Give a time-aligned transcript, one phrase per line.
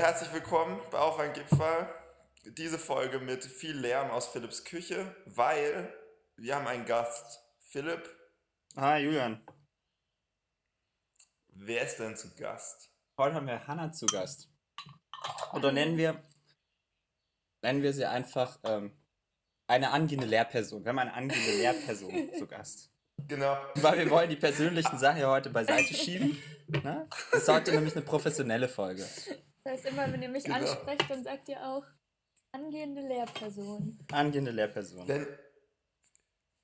[0.00, 1.86] herzlich willkommen bei Auf ein Gipfel.
[2.56, 5.92] Diese Folge mit viel Lärm aus Philipps Küche, weil
[6.36, 7.44] wir haben einen Gast.
[7.68, 8.08] Philipp,
[8.76, 9.42] Hi Julian.
[11.48, 12.90] wer ist denn zu Gast?
[13.18, 14.48] Heute haben wir Hannah zu Gast.
[15.52, 16.22] Oder nennen wir,
[17.60, 18.96] nennen wir sie einfach ähm,
[19.66, 20.82] eine angehende Lehrperson.
[20.82, 22.90] Wir haben eine angehende Lehrperson zu Gast.
[23.28, 23.54] Genau.
[23.74, 26.42] Weil wir wollen die persönlichen Sachen heute beiseite schieben.
[26.68, 27.06] Ne?
[27.32, 29.06] Das ist heute nämlich eine professionelle Folge.
[29.70, 30.56] Das heißt, immer wenn ihr mich Genau.
[30.56, 31.84] ansprecht, dann sagt ihr auch
[32.50, 33.98] angehende Lehrperson.
[34.10, 35.06] Angehende Lehrperson.
[35.06, 35.26] Wenn,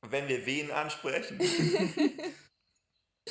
[0.02, 1.38] wenn wir wen ansprechen.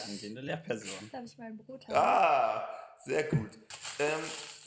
[0.07, 1.09] Angehende Lehrperson.
[1.11, 1.95] Darf ich mein Brot haben?
[1.95, 2.69] Ah,
[3.03, 3.59] sehr gut.
[3.99, 4.19] Ähm,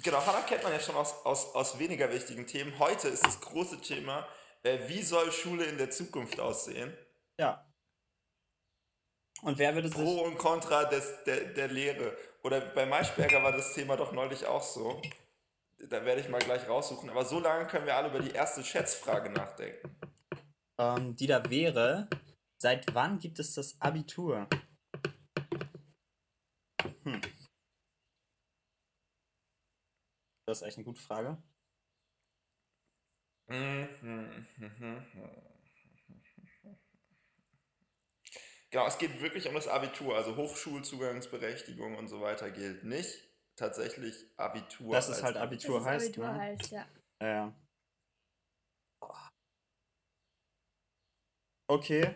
[0.02, 2.78] genau, Hannah kennt man ja schon aus, aus, aus weniger wichtigen Themen.
[2.78, 4.28] Heute ist das große Thema,
[4.62, 6.94] äh, wie soll Schule in der Zukunft aussehen?
[7.38, 7.64] Ja.
[9.42, 9.96] Und wer würde sich.
[9.96, 12.14] Pro und Contra des, der, der Lehre.
[12.42, 15.00] Oder bei Maischberger war das Thema doch neulich auch so.
[15.89, 17.11] Da werde ich mal gleich raussuchen.
[17.11, 19.97] Aber so lange können wir alle über die erste Schätzfrage nachdenken.
[20.78, 22.08] ähm, die da wäre,
[22.61, 24.48] seit wann gibt es das Abitur?
[27.05, 27.20] Hm.
[30.47, 31.42] Das ist echt eine gute Frage.
[38.70, 40.16] Genau, es geht wirklich um das Abitur.
[40.16, 43.24] Also Hochschulzugangsberechtigung und so weiter gilt nicht.
[43.56, 44.92] Tatsächlich Abitur.
[44.92, 46.38] Das ist halt Abitur Das ist heißt, Abitur ne?
[46.38, 46.86] heißt, ja.
[47.20, 47.55] Ja, Ja.
[51.70, 52.14] Okay.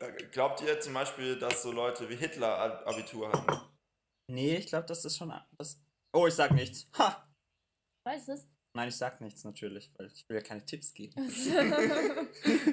[0.00, 3.60] Äh, Glaubt ihr zum Beispiel, dass so Leute wie Hitler Ab- Abitur hatten?
[4.28, 5.32] Nee, ich glaube, das ist schon.
[5.58, 5.80] Das
[6.12, 6.88] oh, ich sag nichts.
[6.98, 7.28] Ha!
[8.04, 8.48] Weißt du es?
[8.76, 11.14] Nein, ich sag nichts natürlich, weil ich will ja keine Tipps geben.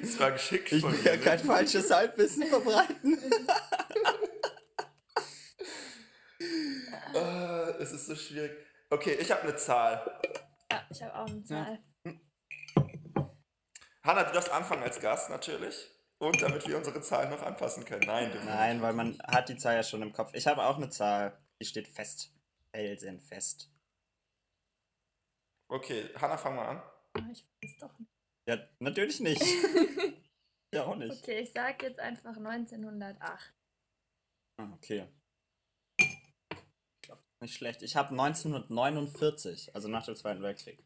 [0.00, 1.04] Das war geschickt Ich von will mir.
[1.12, 1.22] ja ne?
[1.22, 3.18] kein falsches Halbwissen verbreiten.
[7.14, 8.52] Ah, es ist so schwierig.
[8.90, 10.20] Okay, ich habe eine Zahl.
[10.70, 11.78] ja, ich habe auch eine Zahl.
[14.02, 15.90] Hanna, du darfst anfangen als Gast natürlich.
[16.18, 18.06] Und damit wir unsere Zahlen noch anpassen können.
[18.06, 20.32] Nein, du Nein, weil man hat die Zahl ja schon im Kopf.
[20.34, 21.38] Ich habe auch eine Zahl.
[21.60, 22.32] Die steht fest.
[22.72, 23.70] Felsenfest.
[25.74, 26.82] Okay, Hanna, fang mal an.
[27.14, 28.08] Ah, Ich weiß doch nicht.
[28.46, 29.42] Ja, natürlich nicht.
[30.72, 31.20] ja, auch nicht.
[31.20, 33.20] Okay, ich sag jetzt einfach 1908.
[34.56, 35.08] Ah, okay.
[35.98, 36.06] Ich
[37.02, 37.82] glaub, nicht schlecht.
[37.82, 40.78] Ich habe 1949, also nach dem Zweiten Weltkrieg.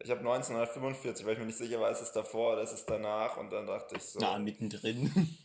[0.00, 2.84] Ich habe 1945, weil ich mir nicht sicher war, ist es davor oder ist es
[2.84, 3.38] danach.
[3.38, 4.18] Und dann dachte ich so.
[4.20, 5.38] Na, mittendrin.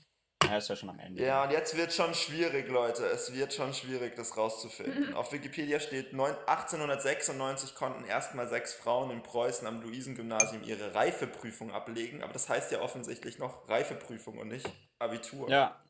[0.43, 1.23] Ja, ist ja schon am Ende.
[1.23, 3.05] Ja, und jetzt wird schon schwierig, Leute.
[3.05, 5.13] Es wird schon schwierig, das rauszufinden.
[5.15, 11.71] Auf Wikipedia steht, neun- 1896 konnten erstmal sechs Frauen in Preußen am Luisengymnasium ihre Reifeprüfung
[11.71, 12.23] ablegen.
[12.23, 15.49] Aber das heißt ja offensichtlich noch Reifeprüfung und nicht Abitur.
[15.49, 15.83] Ja,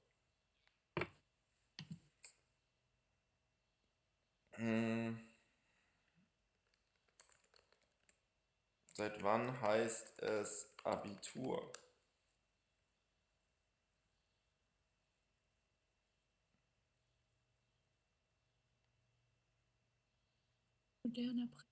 [4.57, 5.19] Hm.
[8.93, 11.71] Seit wann heißt es Abitur?
[21.07, 21.63] Moderner Pre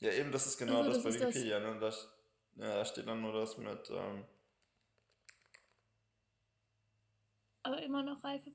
[0.00, 1.34] Ja, eben, das ist genau Also, das, das bei ist das.
[1.34, 1.60] Wikipedia.
[1.60, 1.78] Ne?
[1.80, 2.08] Da, st-
[2.56, 3.90] ja, da steht dann nur das mit.
[3.90, 4.24] Ähm,
[7.64, 8.52] Aber immer noch Reife.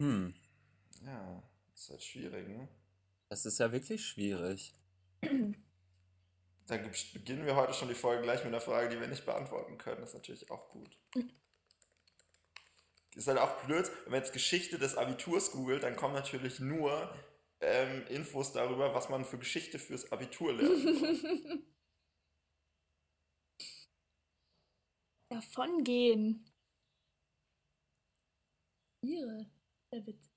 [0.00, 0.34] hm.
[1.04, 1.42] ja,
[1.74, 2.68] ist halt schwierig, ne?
[3.28, 4.72] Das ist ja wirklich schwierig.
[6.66, 9.78] Dann beginnen wir heute schon die Folge gleich mit einer Frage, die wir nicht beantworten
[9.78, 10.00] können.
[10.02, 10.98] Das ist natürlich auch gut.
[13.14, 17.14] Ist halt auch blöd, wenn man jetzt Geschichte des Abiturs googelt, dann kommen natürlich nur
[17.60, 21.64] ähm, Infos darüber, was man für Geschichte fürs Abitur lernt.
[25.30, 26.44] Davon gehen.
[29.02, 29.50] Ihre.
[29.92, 30.30] Der Witz.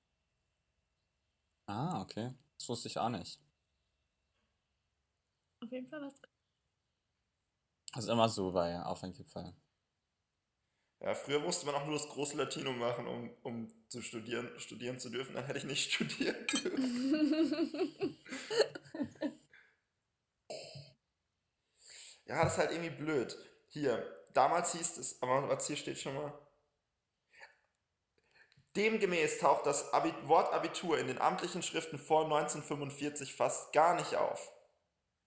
[1.68, 2.34] Ah, okay.
[2.58, 3.40] Das wusste ich auch nicht.
[5.64, 6.14] Auf jeden Fall was.
[7.94, 9.54] Das ist immer so bei Auf ein Gipfel.
[11.00, 15.00] Ja, früher musste man auch nur das große Latinum machen, um, um zu studieren, studieren
[15.00, 15.36] zu dürfen.
[15.36, 18.18] Dann hätte ich nicht studieren dürfen.
[22.28, 23.38] Ja, das ist halt irgendwie blöd.
[23.70, 26.38] Hier, damals hieß es, aber was hier steht schon mal.
[28.76, 34.16] Demgemäß taucht das Abi Wort Abitur in den amtlichen Schriften vor 1945 fast gar nicht
[34.16, 34.54] auf.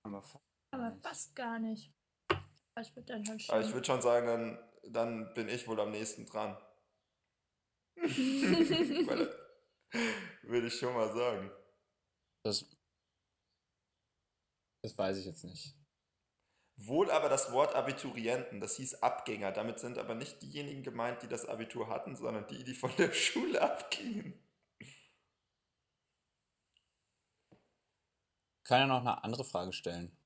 [0.02, 0.22] Aber
[1.02, 1.93] fast gar nicht.
[2.28, 5.81] Aber ich würde dann schon Aber ich würde schon sagen, dann, dann bin ich wohl
[5.81, 6.56] am nächsten dran.
[10.43, 11.50] Würde ich schon mal sagen.
[12.43, 12.65] das,
[14.82, 15.77] das weiß ich jetzt nicht.
[16.82, 19.53] Wohl aber das Wort Abiturienten, das hieß Abgänger.
[19.53, 23.12] Damit sind aber nicht diejenigen gemeint, die das Abitur hatten, sondern die, die von der
[23.15, 24.32] Schule abgingen.
[28.65, 30.17] Kann ja noch eine andere Frage stellen.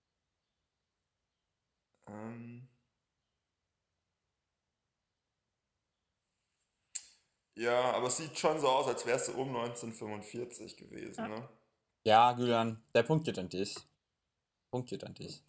[2.07, 2.64] Ähm
[7.57, 11.29] ja, aber es sieht schon so aus, als wärst du um 1945 gewesen, Ja.
[11.29, 11.49] ne?
[12.07, 13.75] Ja, Julian, der Punkt geht an dich.
[14.71, 15.43] Punkt geht an dich.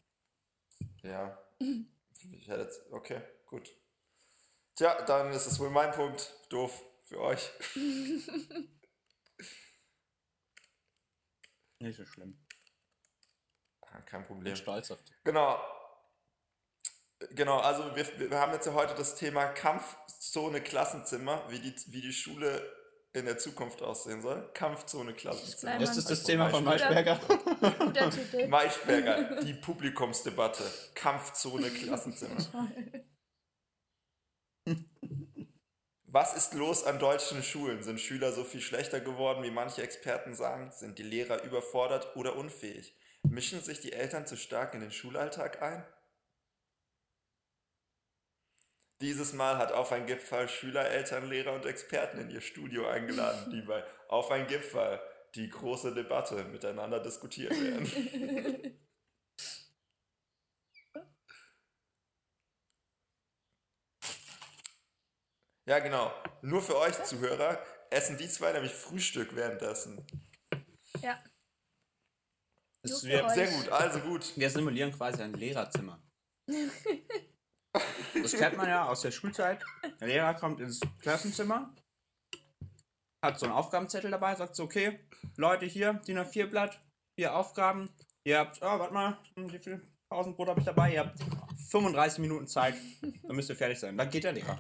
[1.04, 1.38] Ja.
[1.60, 3.70] Ich hätte jetzt, okay, gut.
[4.76, 6.34] Tja, dann ist es wohl mein Punkt.
[6.50, 7.50] Doof für euch.
[11.80, 12.40] Nicht so schlimm.
[13.82, 14.56] Kein Ich bin Problem.
[14.56, 15.16] stolz auf dich.
[15.24, 15.58] Genau.
[17.32, 22.02] Genau, also wir, wir haben jetzt ja heute das Thema Kampfzone Klassenzimmer, wie die, wie
[22.02, 22.62] die Schule
[23.14, 24.50] in der Zukunft aussehen soll.
[24.54, 25.80] Kampfzone Klassenzimmer.
[25.80, 26.66] Ist das das Thema von.
[26.66, 27.20] Maischberger?
[27.80, 28.48] Guter Titel.
[28.48, 30.64] Maischberger, die Publikumsdebatte.
[30.94, 32.36] Kampfzone Klassenzimmer.
[36.08, 37.84] Was ist los an deutschen Schulen?
[37.84, 40.72] Sind Schüler so viel schlechter geworden, wie manche Experten sagen?
[40.72, 42.96] Sind die Lehrer überfordert oder unfähig?
[43.24, 45.86] Mischen sich die Eltern zu stark in den Schulalltag ein?
[49.02, 53.52] Dieses Mal hat Auf ein Gipfel Schüler, Eltern, Lehrer und Experten in ihr Studio eingeladen,
[53.52, 55.00] die bei Auf ein Gipfel
[55.36, 58.80] die große Debatte miteinander diskutieren werden.
[65.68, 66.14] Ja, genau.
[66.44, 67.60] Nur für euch Zuhörer
[67.90, 70.06] essen die zwei nämlich Frühstück währenddessen.
[71.02, 71.24] ja.
[72.84, 74.38] Sehr gut, also gut.
[74.38, 76.00] wir simulieren quasi ein Lehrerzimmer.
[78.22, 79.64] Das kennt man ja aus der Schulzeit.
[80.00, 81.74] Der Lehrer kommt ins Klassenzimmer,
[83.24, 85.00] hat so einen Aufgabenzettel dabei, sagt so, okay,
[85.38, 86.82] Leute, hier, DIN A4 Blatt,
[87.18, 87.90] vier Aufgaben.
[88.24, 90.94] Ihr habt, oh, warte mal, hm, wie viel Pausenbrot habe ich dabei?
[90.94, 91.20] Ihr habt
[91.70, 93.98] 35 Minuten Zeit, dann müsst ihr fertig sein.
[93.98, 94.60] Dann geht der Lehrer.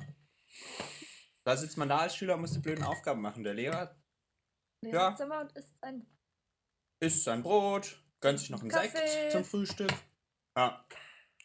[1.46, 3.44] Da sitzt man da als Schüler und muss die blöden Aufgaben machen.
[3.44, 3.96] Der Lehrer
[4.82, 6.06] Lehrerzimmer und ist ein
[7.00, 8.90] isst sein Brot, gönnt sich noch einen Kaffee.
[8.90, 9.92] Sekt zum Frühstück.
[10.58, 10.86] Ja,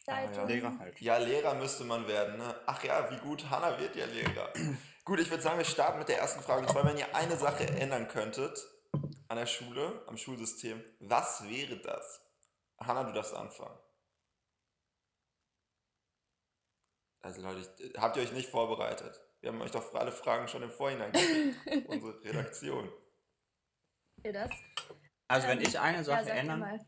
[0.03, 0.47] Zeitung.
[0.47, 0.99] Lehrer halt.
[0.99, 2.55] Ja, Lehrer müsste man werden, ne?
[2.65, 4.51] Ach ja, wie gut, Hanna wird ja Lehrer.
[5.05, 6.61] gut, ich würde sagen, wir starten mit der ersten Frage.
[6.61, 8.59] Und zwar, wenn ihr eine Sache ändern könntet
[9.27, 12.21] an der Schule, am Schulsystem, was wäre das?
[12.79, 13.77] Hanna, du darfst anfangen.
[17.21, 19.21] Also Leute, ich, habt ihr euch nicht vorbereitet?
[19.41, 21.85] Wir haben euch doch alle Fragen schon im Vorhinein gegeben.
[21.87, 22.91] Unsere Redaktion.
[24.23, 24.49] Ihr das?
[25.27, 26.79] Also wenn Ähm, ich eine Sache ja, ändern, Mal.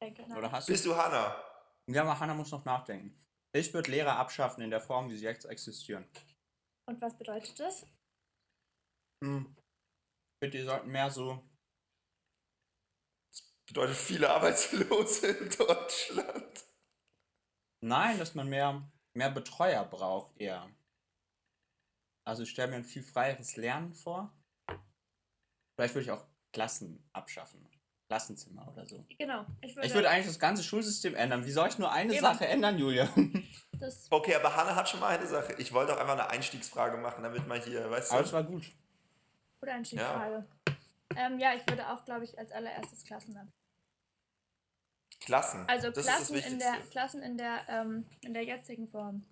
[0.00, 0.36] Denke nach.
[0.36, 0.72] oder hast du?
[0.72, 1.51] Bist du Hanna?
[1.90, 3.18] Ja, aber Hannah muss noch nachdenken.
[3.54, 6.06] Ich würde Lehrer abschaffen in der Form, wie sie jetzt existieren.
[6.88, 7.86] Und was bedeutet das?
[9.22, 9.54] Hm.
[9.54, 11.42] Ich finde, die sollten mehr so.
[13.66, 16.64] Bedeutet viele Arbeitslose in Deutschland.
[17.84, 20.70] Nein, dass man mehr, mehr Betreuer braucht, eher.
[22.24, 24.32] Also ich stelle mir ein viel freieres Lernen vor.
[25.76, 27.68] Vielleicht würde ich auch Klassen abschaffen.
[28.12, 29.02] Klassenzimmer oder so.
[29.18, 29.46] Genau.
[29.62, 31.46] Ich würde, Ich würde eigentlich das ganze Schulsystem ändern.
[31.46, 32.20] Wie soll ich nur eine Eben.
[32.20, 33.08] Sache ändern, Julia?
[33.80, 35.54] das Okay, aber Hanna hat schon mal eine Sache.
[35.54, 38.34] Ich wollte auch einfach eine Einstiegsfrage machen, damit man hier, weißt Aber es du.
[38.34, 38.64] war gut.
[39.60, 40.44] Gute Einstiegsfrage.
[40.68, 41.26] Ja.
[41.26, 43.46] Ähm, ja, ich würde auch, glaube ich, als allererstes Klassen ab.
[45.20, 45.64] Klassen.
[45.68, 46.76] Also das Klassen ist das in der.
[46.90, 49.24] Klassen in der ähm, in der jetzigen Form.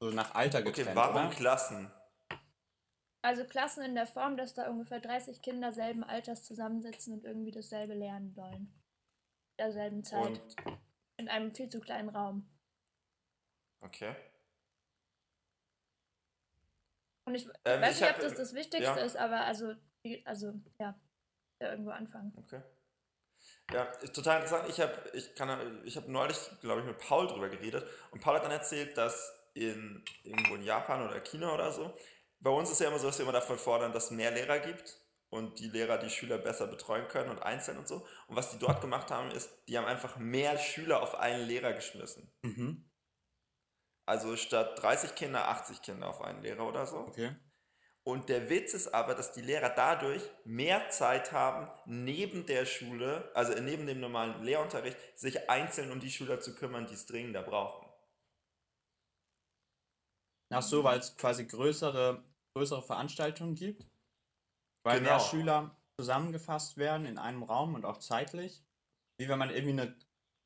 [0.00, 1.36] So nach Alter Okay, getrennt, warum oder?
[1.36, 1.88] Klassen?
[3.24, 7.52] Also Klassen in der Form, dass da ungefähr 30 Kinder selben Alters zusammensitzen und irgendwie
[7.52, 8.72] dasselbe lernen wollen.
[9.58, 10.40] Derselben Zeit.
[10.66, 10.80] Und,
[11.18, 12.48] in einem viel zu kleinen Raum.
[13.80, 14.16] okay.
[17.24, 18.96] Und ich Ähm, weiß ich nicht, hab, ob das das Wichtigste ja.
[18.96, 19.74] ist, aber also,
[20.24, 20.98] also ja,
[21.60, 22.32] ja irgendwo anfangen.
[22.36, 22.60] Okay.
[23.72, 24.68] Ja, ist total interessant.
[24.68, 28.34] Ich habe ich kann, ich hab neulich, glaube ich, mit Paul drüber geredet und Paul
[28.34, 31.96] hat dann erzählt, dass in irgendwo in Japan oder China oder so,
[32.42, 34.58] bei uns ist ja immer so, dass wir immer davon fordern, dass es mehr Lehrer
[34.58, 34.98] gibt
[35.30, 38.06] und die Lehrer die Schüler besser betreuen können und einzeln und so.
[38.26, 41.72] Und was die dort gemacht haben, ist, die haben einfach mehr Schüler auf einen Lehrer
[41.72, 42.30] geschmissen.
[42.42, 42.90] Mhm.
[44.04, 46.98] Also statt 30 Kinder 80 Kinder auf einen Lehrer oder so.
[46.98, 47.36] Okay.
[48.04, 53.30] Und der Witz ist aber, dass die Lehrer dadurch mehr Zeit haben, neben der Schule,
[53.34, 57.42] also neben dem normalen Lehrunterricht, sich einzeln um die Schüler zu kümmern, die es dringender
[57.42, 57.88] brauchen.
[60.50, 62.22] Ach so, weil es quasi größere,
[62.54, 63.86] größere Veranstaltungen gibt.
[64.84, 65.10] Weil Genau.
[65.10, 68.64] mehr Schüler zusammengefasst werden in einem Raum und auch zeitlich.
[69.18, 69.96] Wie wenn man irgendwie eine,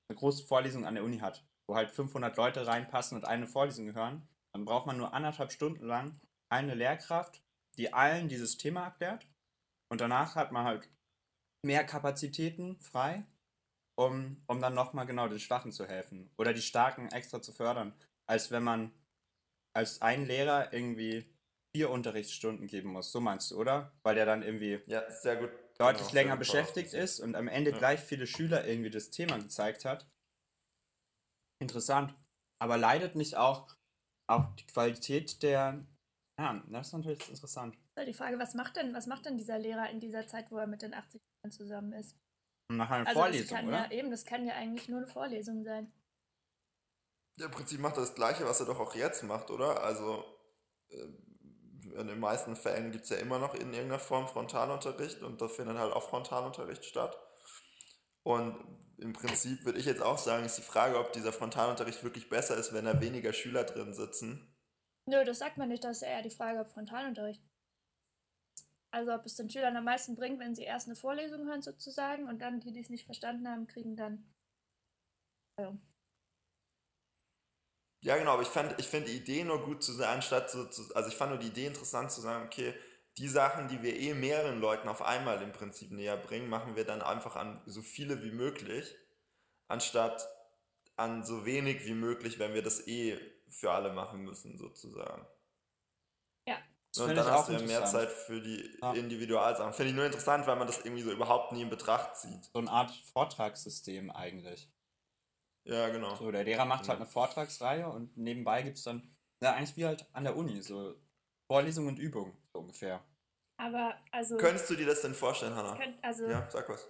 [0.08, 3.94] eine große Vorlesung an der Uni hat, wo halt 500 Leute reinpassen und eine Vorlesung
[3.94, 4.28] hören.
[4.52, 7.42] Dann braucht man nur anderthalb Stunden lang eine Lehrkraft,
[7.76, 9.26] die allen dieses Thema erklärt.
[9.90, 10.90] Und danach hat man halt
[11.62, 13.26] mehr Kapazitäten frei
[13.96, 16.30] um, um dann nochmal genau den Schwachen zu helfen.
[16.36, 17.94] Oder die Starken extra zu fördern.
[18.26, 18.92] Als wenn man
[19.74, 21.24] als ein Lehrer irgendwie
[21.76, 23.12] vier Unterrichtsstunden geben muss.
[23.12, 23.92] So meinst du, oder?
[24.02, 25.50] Weil der dann irgendwie Ja, sehr gut.
[25.76, 27.78] deutlich Genau, länger beschäftigt ist und am Ende Ja.
[27.78, 30.06] gleich viele Schüler irgendwie das Thema gezeigt hat.
[31.60, 32.14] Interessant.
[32.58, 33.76] Aber leidet nicht auch,
[34.26, 35.84] auch die Qualität der.
[36.38, 37.76] Ja, das ist natürlich interessant.
[38.06, 40.66] Die Frage, was macht denn, was macht denn dieser Lehrer in dieser Zeit, wo er
[40.66, 42.16] mit den 80 Kindern zusammen ist?
[42.68, 43.84] Nach einer Also Vorlesung, das kann oder?
[43.84, 45.92] ja eben, das kann ja eigentlich nur eine Vorlesung sein.
[47.38, 49.82] Ja, Im Prinzip macht er das Gleiche, was er doch auch jetzt macht, oder?
[49.82, 50.24] Also
[50.88, 51.06] äh,
[51.98, 55.48] in den meisten Fällen gibt es ja immer noch in irgendeiner Form Frontalunterricht und da
[55.48, 57.18] findet halt auch Frontalunterricht statt.
[58.22, 58.56] Und
[58.98, 62.56] im Prinzip würde ich jetzt auch sagen, ist die Frage, ob dieser Frontalunterricht wirklich besser
[62.56, 64.56] ist, wenn da weniger Schüler drin sitzen.
[65.08, 67.42] Nö, das sagt man nicht, das ist eher die Frage, ob Frontalunterricht.
[68.90, 72.28] Also ob es den Schülern am meisten bringt, wenn sie erst eine Vorlesung hören sozusagen
[72.28, 74.32] und dann die, die es nicht verstanden haben, kriegen dann.
[75.60, 75.76] Ja.
[78.06, 80.64] Ja, genau, aber ich fand, ich finde die Idee nur gut zu sagen, anstatt so
[80.66, 82.72] zu, also ich fand nur die Idee interessant zu sagen, okay,
[83.18, 86.84] die Sachen, die wir eh mehreren Leuten auf einmal im Prinzip näher bringen, machen wir
[86.84, 88.94] dann einfach an so viele wie möglich,
[89.66, 90.28] anstatt
[90.94, 95.26] an so wenig wie möglich, wenn wir das eh für alle machen müssen, sozusagen.
[96.96, 97.84] Das Und dann ich hast du ja mehr.
[97.84, 98.92] Zeit für die Ja.
[98.92, 99.72] Individualsachen.
[99.72, 102.44] Finde ich nur interessant, weil man das irgendwie so überhaupt nie in Betracht zieht.
[102.52, 104.70] So eine Art Vortragssystem eigentlich.
[105.66, 106.14] Ja, genau.
[106.14, 106.96] So, der Lehrer macht halt Ja.
[106.96, 110.94] eine Vortragsreihe und nebenbei gibt es dann, ja, eigentlich wie halt an der Uni, so
[111.48, 113.04] Vorlesung und Übung, so ungefähr.
[113.58, 115.76] Aber also, Könntest du dir das denn vorstellen, Hannah?
[115.76, 116.88] könnt, also, Ja, sag was.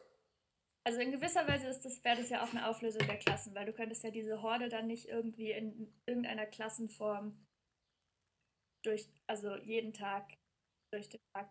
[0.85, 3.67] also in gewisser Weise ist das, wäre das ja auch eine Auflösung der Klassen, weil
[3.67, 7.47] du könntest ja diese Horde dann nicht irgendwie in irgendeiner Klassenform
[8.85, 10.37] durch, also jeden Tag
[10.93, 11.51] durch den Tag,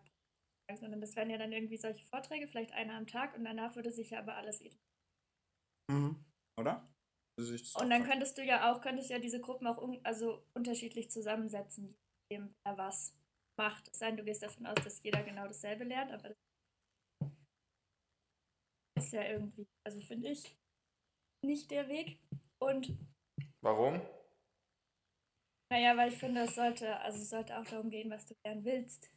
[0.66, 3.74] bringen, sondern das wären ja dann irgendwie solche Vorträge, vielleicht einer am Tag und danach
[3.76, 4.60] würde sich ja aber alles
[5.88, 6.24] Mhm.
[6.56, 6.88] Oder?
[7.38, 11.94] Und dann könntest du ja auch, könntest ja diese Gruppen auch un also unterschiedlich zusammensetzen,
[12.30, 13.14] je nachdem, wer was
[13.58, 13.88] macht.
[13.92, 16.34] Es sei denn, du gehst davon aus, dass jeder genau dasselbe lernt, aber
[18.94, 20.56] das ist ja irgendwie, also finde ich,
[21.44, 22.18] nicht der Weg.
[22.58, 22.96] Und
[23.60, 24.00] Warum?
[25.70, 28.64] naja, weil ich finde, es sollte, also es sollte auch darum gehen, was du lernen
[28.64, 29.10] willst.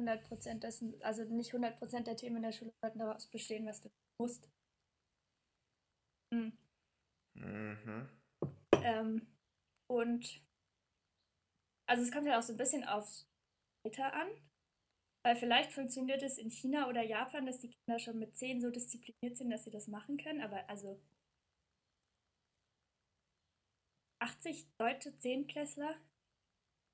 [0.00, 3.90] 100% dessen, also nicht 100% der Themen in der Schule sollten daraus bestehen, was du
[4.20, 4.48] musst.
[6.32, 6.52] Hm.
[7.34, 8.08] Mhm.
[8.82, 9.26] Ähm,
[9.88, 10.42] und
[11.88, 13.28] also es kommt ja auch so ein bisschen aufs
[13.84, 14.28] Alter an,
[15.24, 18.70] weil vielleicht funktioniert es in China oder Japan, dass die Kinder schon mit 10 so
[18.70, 21.00] diszipliniert sind, dass sie das machen können, aber also
[24.20, 25.94] 80 deutsche Zehnklässler,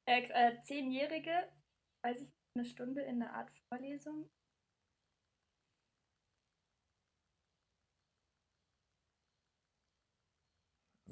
[0.06, 1.48] äh, äh, 10-Jährige,
[2.04, 4.28] weiß ich, eine Stunde in einer Art Vorlesung.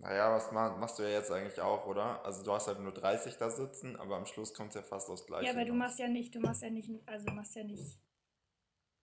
[0.01, 2.25] Naja, was ma- machst du ja jetzt eigentlich auch, oder?
[2.25, 5.11] Also du hast halt nur 30 da sitzen, aber am Schluss kommt es ja fast
[5.11, 5.47] aufs Gleiche.
[5.47, 8.01] Ja, aber du machst ja nicht, du machst ja nicht, also du machst ja nicht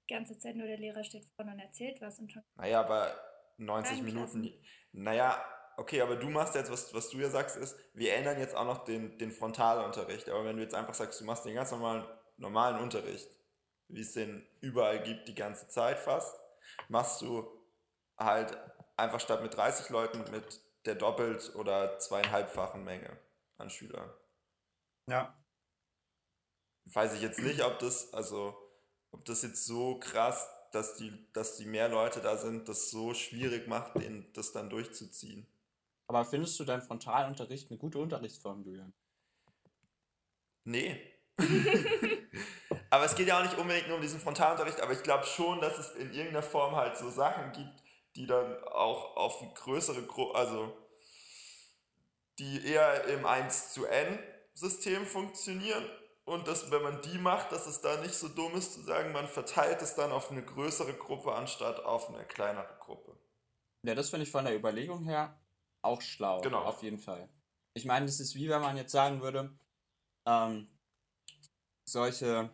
[0.09, 3.13] die ganze Zeit nur der Lehrer steht vorne und erzählt was und schon Naja, aber
[3.57, 4.53] 90 Kleinen Minuten.
[4.91, 5.43] Naja,
[5.77, 8.65] okay, aber du machst jetzt, was, was du ja sagst, ist, wir ändern jetzt auch
[8.65, 10.29] noch den, den Frontalunterricht.
[10.29, 12.05] Aber wenn du jetzt einfach sagst, du machst den ganz normalen,
[12.37, 13.29] normalen Unterricht,
[13.89, 16.39] wie es den überall gibt, die ganze Zeit fast,
[16.87, 17.45] machst du
[18.17, 18.57] halt
[18.95, 23.17] einfach statt mit 30 Leuten mit der doppelt oder zweieinhalbfachen Menge
[23.57, 24.09] an Schülern.
[25.09, 25.37] Ja.
[26.85, 28.57] weiß ich jetzt nicht, ob das, also,
[29.11, 33.13] ob das jetzt so krass, dass die, dass die mehr Leute da sind, das so
[33.13, 35.47] schwierig macht, den, das dann durchzuziehen.
[36.07, 38.93] Aber findest du deinen Frontalunterricht eine gute Unterrichtsform, Julian?
[40.63, 41.01] Nee.
[42.89, 45.61] aber es geht ja auch nicht unbedingt nur um diesen Frontalunterricht, aber ich glaube schon,
[45.61, 47.83] dass es in irgendeiner Form halt so Sachen gibt,
[48.17, 50.75] die dann auch auf eine größere Gruppe, also
[52.39, 54.19] die eher im 1 zu N
[54.53, 55.87] System funktionieren
[56.25, 59.11] und dass, wenn man die macht, dass es da nicht so dumm ist zu sagen,
[59.11, 63.15] man verteilt es dann auf eine größere Gruppe anstatt auf eine kleinere Gruppe.
[63.83, 65.39] Ja, das finde ich von der Überlegung her
[65.83, 66.41] auch schlau.
[66.41, 66.63] Genau.
[66.63, 67.29] Auf jeden Fall.
[67.75, 69.55] Ich meine, das ist wie wenn man jetzt sagen würde,
[70.25, 70.75] ähm,
[71.85, 72.51] solche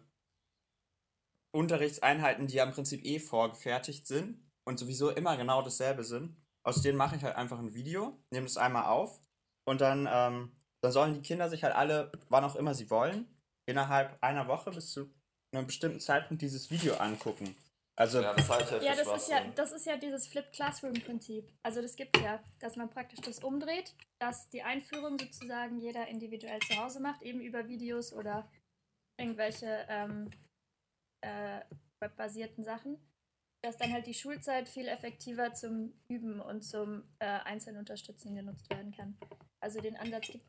[1.51, 6.81] Unterrichtseinheiten, die ja im Prinzip eh vorgefertigt sind und sowieso immer genau dasselbe sind, aus
[6.81, 9.19] denen mache ich halt einfach ein Video, nehme es einmal auf
[9.65, 13.27] und dann, ähm, dann sollen die Kinder sich halt alle, wann auch immer sie wollen,
[13.65, 15.13] innerhalb einer Woche bis zu
[15.53, 17.55] einem bestimmten Zeitpunkt dieses Video angucken.
[17.95, 21.51] Also, Ja, das halt Ja, das ist ja, das ist ja dieses Flipped Classroom-Prinzip.
[21.61, 26.59] Also das gibt ja, dass man praktisch das umdreht, dass die Einführung sozusagen jeder individuell
[26.61, 28.49] zu Hause macht, eben über Videos oder
[29.19, 30.31] irgendwelche ähm,
[31.21, 31.61] äh,
[31.99, 32.97] webbasierten Sachen.
[33.63, 38.69] Dass dann halt die Schulzeit viel effektiver zum Üben und zum äh, einzelnen Unterstützen genutzt
[38.69, 39.17] werden kann.
[39.61, 40.45] Also den Ansatz gibt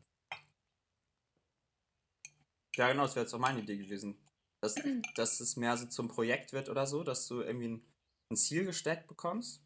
[2.75, 4.19] Ja, genau, das wäre jetzt auch meine Idee gewesen.
[4.61, 4.75] Dass,
[5.15, 7.87] dass es mehr so zum Projekt wird oder so, dass du irgendwie ein,
[8.33, 9.63] ein Ziel gesteckt bekommst.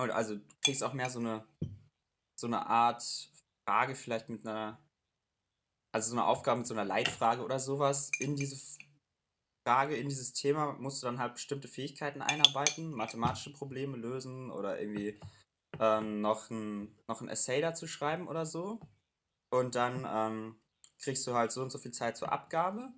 [0.00, 1.46] Und also du kriegst auch mehr so eine,
[2.40, 3.02] so eine Art
[3.68, 4.82] Frage vielleicht mit einer,
[5.94, 8.56] also so eine Aufgabe mit so einer Leitfrage oder sowas in diese
[9.68, 14.80] Frage, in dieses Thema musst du dann halt bestimmte Fähigkeiten einarbeiten, mathematische Probleme lösen oder
[14.80, 15.20] irgendwie
[15.78, 18.80] ähm, noch, ein, noch ein Essay dazu schreiben oder so.
[19.50, 20.60] Und dann ähm,
[21.02, 22.94] kriegst du halt so und so viel Zeit zur Abgabe,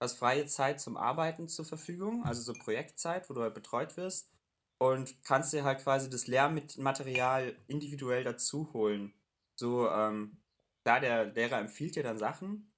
[0.00, 4.30] hast freie Zeit zum Arbeiten zur Verfügung, also so Projektzeit, wo du halt betreut wirst
[4.78, 9.12] und kannst dir halt quasi das Lehrmaterial individuell dazu holen.
[9.56, 10.38] So, ähm,
[10.84, 12.73] klar, der Lehrer empfiehlt dir dann Sachen,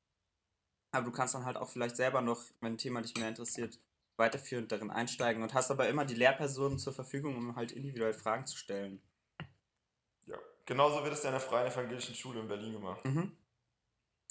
[0.97, 3.79] aber du kannst dann halt auch vielleicht selber noch, wenn ein Thema dich mehr interessiert,
[4.17, 8.47] weiterführend darin einsteigen und hast aber immer die Lehrpersonen zur Verfügung, um halt individuell Fragen
[8.47, 9.03] zu stellen.
[10.27, 13.05] Ja, genauso wird es ja in der Freien Evangelischen Schule in Berlin gemacht.
[13.05, 13.37] Mhm.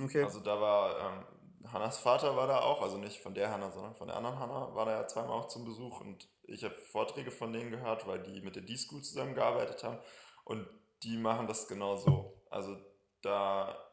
[0.01, 0.23] Okay.
[0.23, 1.25] Also da war ähm,
[1.71, 4.75] Hannas Vater war da auch, also nicht von der Hanna, sondern von der anderen Hanna,
[4.75, 8.21] war da ja zweimal auch zum Besuch und ich habe Vorträge von denen gehört, weil
[8.21, 9.99] die mit der D-School zusammengearbeitet haben
[10.43, 10.67] und
[11.03, 12.41] die machen das genauso.
[12.49, 12.77] Also
[13.21, 13.84] da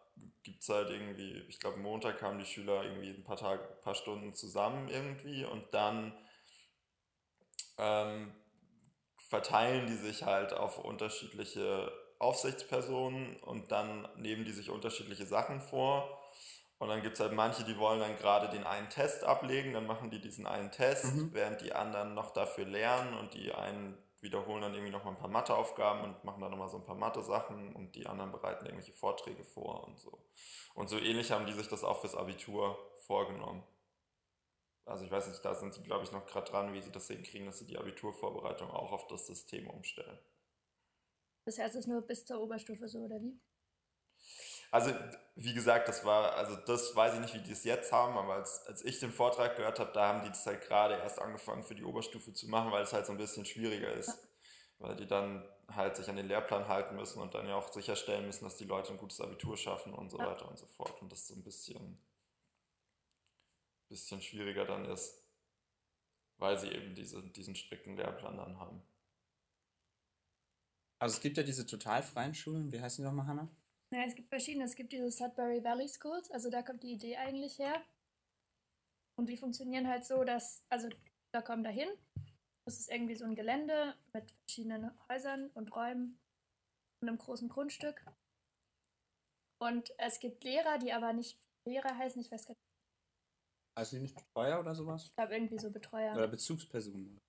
[0.42, 3.95] gibt es halt irgendwie, ich glaube Montag kamen die Schüler irgendwie ein paar Tage, paar
[3.95, 6.12] Stunden zusammen irgendwie und dann
[7.78, 8.33] ähm,
[9.16, 16.19] verteilen die sich halt auf unterschiedliche Aufsichtspersonen und dann nehmen die sich unterschiedliche Sachen vor.
[16.78, 19.87] Und dann gibt es halt manche, die wollen dann gerade den einen Test ablegen, dann
[19.87, 21.31] machen die diesen einen Test, Mhm.
[21.33, 25.18] während die anderen noch dafür lernen und die einen wiederholen dann irgendwie noch mal ein
[25.18, 28.92] paar Matheaufgaben und machen dann nochmal so ein paar Mathe-Sachen und die anderen bereiten irgendwelche
[28.92, 30.24] Vorträge vor und so.
[30.74, 33.64] Und so ähnlich haben die sich das auch fürs Abitur vorgenommen.
[34.84, 37.08] Also ich weiß nicht, da sind sie, glaube ich, noch gerade dran, wie sie das
[37.08, 40.18] hinkriegen, dass sie die Abiturvorbereitung auch auf das System umstellen.
[41.44, 43.40] Das heißt, es ist nur bis zur Oberstufe so, oder wie?
[44.72, 44.90] Also,
[45.36, 48.35] wie gesagt, das war, also das weiß ich nicht, wie die es jetzt haben, aber
[48.35, 51.62] als, als ich den Vortrag gehört habe, da haben die das halt gerade erst angefangen
[51.62, 54.18] für die Oberstufe zu machen, weil es halt so ein bisschen schwieriger ist.
[54.78, 58.24] Weil die dann halt sich an den Lehrplan halten müssen und dann ja auch sicherstellen
[58.24, 61.00] müssen, dass die Leute ein gutes Abitur schaffen und so weiter und so fort.
[61.02, 62.02] Und das so ein bisschen,
[63.88, 65.22] bisschen schwieriger dann ist,
[66.38, 68.82] weil sie eben diese, diesen strikten Lehrplan dann haben.
[70.98, 73.50] Also es gibt ja diese total freien Schulen, wie heißen die nochmal, Hannah?
[73.92, 74.64] Ja, es gibt verschiedene.
[74.64, 77.85] Es gibt diese Sudbury Valley Schools, also da kommt die Idee eigentlich her.
[79.18, 80.88] Und die funktionieren halt so, dass, also
[81.33, 81.88] da kommen da hin.
[82.64, 86.18] Das ist irgendwie so ein Gelände mit verschiedenen Häusern und Räumen
[87.00, 88.02] und einem großen Grundstück.
[89.61, 92.62] Und es gibt Lehrer, die aber nicht Lehrer heißen, ich weiß gar nicht,
[93.76, 95.05] Also nicht Betreuer oder sowas?
[95.05, 96.14] ich glaube irgendwie so Betreuer.
[96.14, 97.20] Oder Bezugspersonen?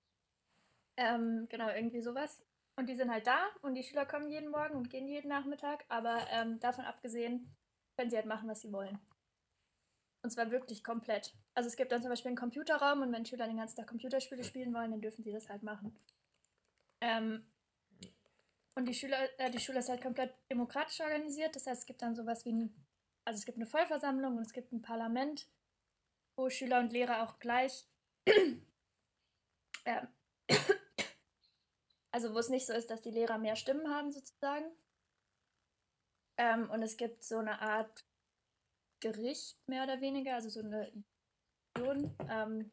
[0.96, 2.42] Ähm, genau, irgendwie sowas.
[2.76, 5.84] Und die sind halt da und die Schüler kommen jeden Morgen und gehen jeden Nachmittag,
[5.88, 7.54] aber ähm, davon abgesehen
[7.96, 8.98] können sie halt machen, was sie wollen.
[10.22, 11.34] Und zwar wirklich komplett.
[11.54, 14.42] Also es gibt dann zum Beispiel einen Computerraum und wenn Schüler den ganzen Tag Computerspiele
[14.42, 15.96] spielen wollen, dann dürfen sie das halt machen.
[17.00, 17.46] Ähm,
[18.74, 21.54] und die Schüler, äh, die Schule ist halt komplett demokratisch organisiert.
[21.54, 22.74] Das heißt, es gibt dann sowas wie ein,
[23.24, 25.46] also es gibt eine Vollversammlung und es gibt ein Parlament,
[26.36, 27.86] wo Schüler und Lehrer auch gleich
[28.26, 30.08] ähm,
[32.14, 34.70] also wo es nicht so ist, dass die Lehrer mehr Stimmen haben sozusagen.
[36.38, 38.06] Ähm, und es gibt so eine Art
[39.00, 40.92] Gericht mehr oder weniger, also so eine
[41.74, 42.70] Institution, ähm,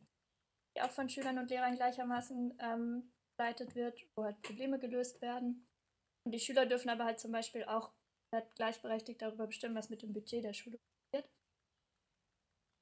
[0.75, 5.67] die auch von Schülern und Lehrern gleichermaßen ähm, geleitet wird, wo halt Probleme gelöst werden.
[6.23, 7.91] Und die Schüler dürfen aber halt zum Beispiel auch
[8.31, 11.31] halt gleichberechtigt darüber bestimmen, was mit dem Budget der Schule passiert.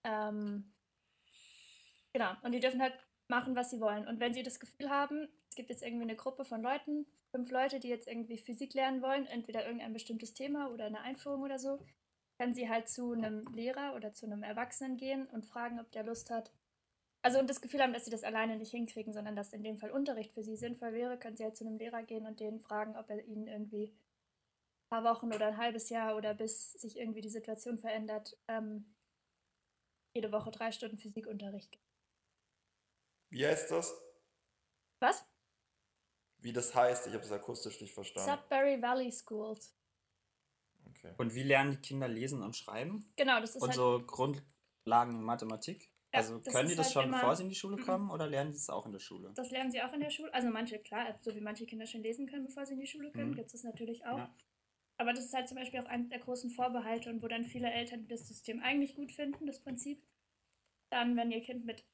[0.03, 0.75] Ähm,
[2.11, 4.07] genau, und die dürfen halt machen, was sie wollen.
[4.07, 7.51] Und wenn sie das Gefühl haben, es gibt jetzt irgendwie eine Gruppe von Leuten, fünf
[7.51, 11.59] Leute, die jetzt irgendwie Physik lernen wollen, entweder irgendein bestimmtes Thema oder eine Einführung oder
[11.59, 11.79] so,
[12.39, 16.03] können sie halt zu einem Lehrer oder zu einem Erwachsenen gehen und fragen, ob der
[16.03, 16.51] Lust hat.
[17.21, 19.77] Also und das Gefühl haben, dass sie das alleine nicht hinkriegen, sondern dass in dem
[19.77, 22.61] Fall Unterricht für sie sinnvoll wäre, können sie halt zu einem Lehrer gehen und den
[22.61, 26.97] fragen, ob er ihnen irgendwie ein paar Wochen oder ein halbes Jahr oder bis sich
[26.97, 28.95] irgendwie die Situation verändert, ähm,
[30.15, 31.88] jede Woche drei Stunden Physikunterricht gibt.
[33.29, 33.93] Wie heißt das?
[34.99, 35.25] Was?
[36.39, 37.07] Wie das heißt?
[37.07, 38.29] Ich habe es akustisch nicht verstanden.
[38.29, 39.75] Sudbury Valley Schools.
[40.89, 41.13] Okay.
[41.17, 43.11] Und wie lernen die Kinder lesen und schreiben?
[43.15, 43.75] Genau, das ist und halt.
[43.75, 45.91] so Grundlagen Mathematik?
[46.13, 48.51] Ja, also können die das halt schon, bevor sie in die Schule kommen oder lernen
[48.51, 49.31] die das auch in der Schule?
[49.35, 50.33] Das lernen sie auch in der Schule.
[50.33, 53.11] Also manche, klar, so wie manche Kinder schon lesen können, bevor sie in die Schule
[53.11, 53.35] können, Mhm.
[53.35, 54.17] gibt es das natürlich auch.
[54.17, 54.35] Ja.
[54.97, 57.71] Aber das ist halt zum Beispiel auch einer der großen Vorbehalte und wo dann viele
[57.71, 60.03] Eltern, das System eigentlich gut finden, das Prinzip,
[60.89, 61.85] dann, wenn ihr Kind mit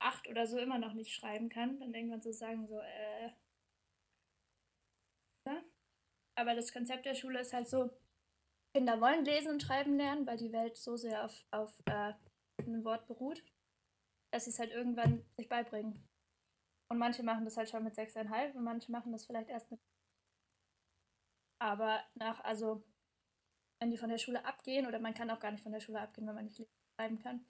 [0.00, 3.30] acht oder so immer noch nicht schreiben kann, dann irgendwann so sagen, so, äh.
[5.46, 5.62] Ja?
[6.36, 7.90] Aber das Konzept der Schule ist halt so,
[8.74, 12.12] Kinder wollen lesen und schreiben lernen, weil die Welt so sehr auf, auf äh,
[12.58, 13.42] einem Wort beruht,
[14.30, 16.06] dass sie es halt irgendwann sich beibringen.
[16.90, 19.80] Und manche machen das halt schon mit sechseinhalb und manche machen das vielleicht erst mit.
[21.60, 22.84] Aber nach, also,
[23.80, 26.00] wenn die von der Schule abgehen, oder man kann auch gar nicht von der Schule
[26.00, 27.44] abgehen, wenn man nicht lesen schreiben kann,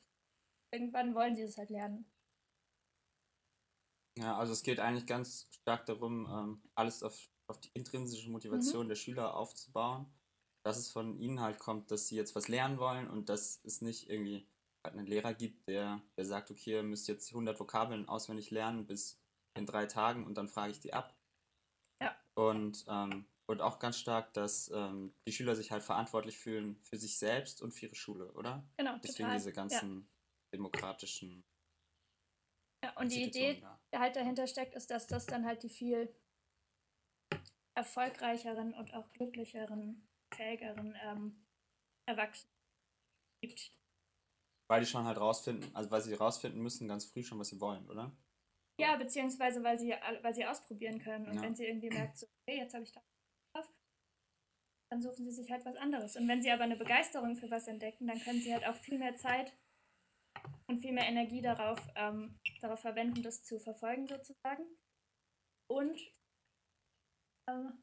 [0.72, 2.10] irgendwann wollen sie es halt lernen.
[4.18, 8.86] Ja, also es geht eigentlich ganz stark darum, ähm, alles auf, auf die intrinsische Motivation
[8.86, 8.88] Mhm.
[8.88, 10.06] der Schüler aufzubauen.
[10.64, 13.80] Dass es von ihnen halt kommt, dass sie jetzt was lernen wollen und dass es
[13.80, 14.48] nicht irgendwie
[14.84, 18.86] halt einen Lehrer gibt, der, der sagt, okay, ihr müsst jetzt 100 Vokabeln auswendig lernen
[18.86, 19.20] bis
[19.56, 21.16] in drei Tagen und dann frage ich die ab.
[22.00, 22.14] Ja.
[22.34, 26.98] Und, ähm, und auch ganz stark, dass ähm, die Schüler sich halt verantwortlich fühlen für
[26.98, 28.68] sich selbst und für ihre Schule, oder?
[28.76, 29.36] Genau, Deswegen total.
[29.38, 30.08] diese ganzen
[30.52, 31.44] demokratischen
[32.84, 33.77] Ja, und die Idee, da.
[33.92, 36.14] Die halt dahinter steckt, ist, dass das dann halt die viel
[37.74, 41.46] erfolgreicheren und auch glücklicheren, fähigeren ähm,
[42.06, 42.52] Erwachsenen
[43.40, 43.72] gibt.
[44.68, 47.60] Weil die schon halt rausfinden, also weil sie rausfinden müssen ganz früh schon, was sie
[47.60, 48.16] wollen, oder?
[48.80, 49.90] Ja, beziehungsweise weil sie,
[50.22, 51.28] weil sie ausprobieren können.
[51.28, 51.42] Und Ja.
[51.42, 53.00] wenn sie irgendwie merkt, so, okay, jetzt habe ich da
[53.54, 53.68] drauf,
[54.90, 56.16] dann suchen sie sich halt was anderes.
[56.16, 58.98] Und wenn sie aber eine Begeisterung für was entdecken, dann können sie halt auch viel
[58.98, 59.52] mehr Zeit
[60.66, 64.64] und viel mehr Energie darauf, ähm, darauf verwenden, das zu verfolgen sozusagen.
[65.70, 65.98] Und
[67.48, 67.82] ähm,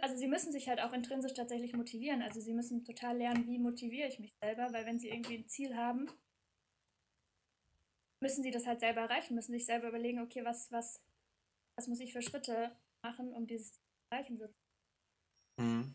[0.00, 2.22] also sie müssen sich halt auch intrinsisch tatsächlich motivieren.
[2.22, 5.48] Also sie müssen total lernen, wie motiviere ich mich selber, weil wenn sie irgendwie ein
[5.48, 6.06] Ziel haben,
[8.20, 11.02] müssen sie das halt selber erreichen, müssen sich selber überlegen, okay, was, was,
[11.76, 14.54] was muss ich für Schritte machen, um dieses Ziel zu erreichen.
[15.58, 15.94] Mhm.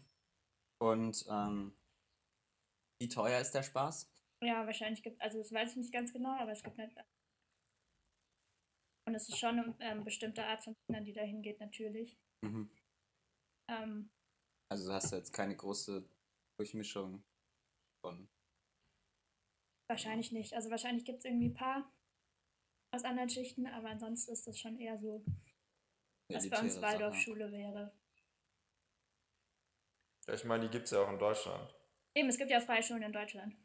[0.80, 1.74] Und ähm,
[3.00, 4.12] wie teuer ist der Spaß?
[4.44, 6.96] Ja, wahrscheinlich gibt also das weiß ich nicht ganz genau, aber es gibt nicht.
[9.08, 12.18] Und es ist schon eine ähm, bestimmte Art von Kindern, die dahin geht, natürlich.
[12.44, 12.70] Mhm.
[13.70, 14.12] Ähm,
[14.70, 16.08] Also hast du jetzt keine große
[16.60, 17.24] Durchmischung
[18.04, 18.30] von.
[19.90, 20.54] wahrscheinlich nicht.
[20.54, 21.92] Also wahrscheinlich gibt es irgendwie ein paar
[22.94, 25.24] aus anderen Schichten, aber ansonsten ist das schon eher so,
[26.30, 26.82] was bei uns.
[26.82, 27.98] Waldorfschule wäre.
[30.28, 31.74] Ja, ich meine, die gibt es ja auch in Deutschland.
[32.14, 33.56] Eben, es gibt ja Freischulen in Deutschland.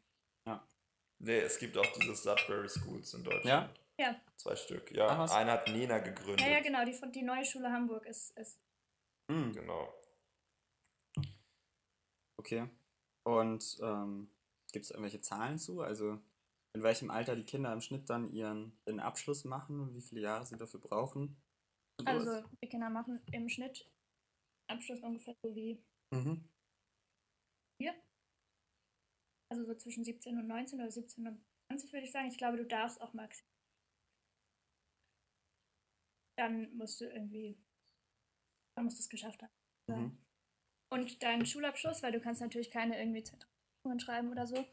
[1.19, 3.45] Nee, es gibt auch diese Sudbury Schools in Deutschland.
[3.45, 3.73] Ja?
[3.97, 4.91] Ja, Zwei Stück.
[4.91, 6.41] Ja, einer hat Nena gegründet.
[6.41, 8.59] ja, ja genau, die, von- die neue Schule Hamburg ist, ist
[9.29, 9.53] Mhm.
[9.53, 9.93] Genau.
[12.37, 12.67] Okay.
[13.25, 14.29] Und ähm,
[14.73, 15.79] gibt es irgendwelche Zahlen zu?
[15.81, 16.19] Also
[16.75, 20.21] in welchem Alter die Kinder im Schnitt dann ihren, ihren Abschluss machen und wie viele
[20.21, 21.41] Jahre sie dafür brauchen?
[22.01, 22.27] Sowas?
[22.27, 23.89] Also die Kinder machen im Schnitt
[24.67, 26.49] Abschluss ungefähr so wie Mhm.
[27.79, 27.93] hier.
[29.53, 32.27] Also so zwischen 17 und 19 oder 17 und 20 würde ich sagen.
[32.27, 33.47] Ich glaube, du darfst auch maximal.
[36.39, 37.63] Dann musst du irgendwie,
[38.75, 39.53] dann musst du es geschafft haben.
[39.87, 40.17] Mhm.
[40.91, 44.65] Und deinen Schulabschluss, weil du kannst natürlich keine irgendwie Zentralen schreiben oder so.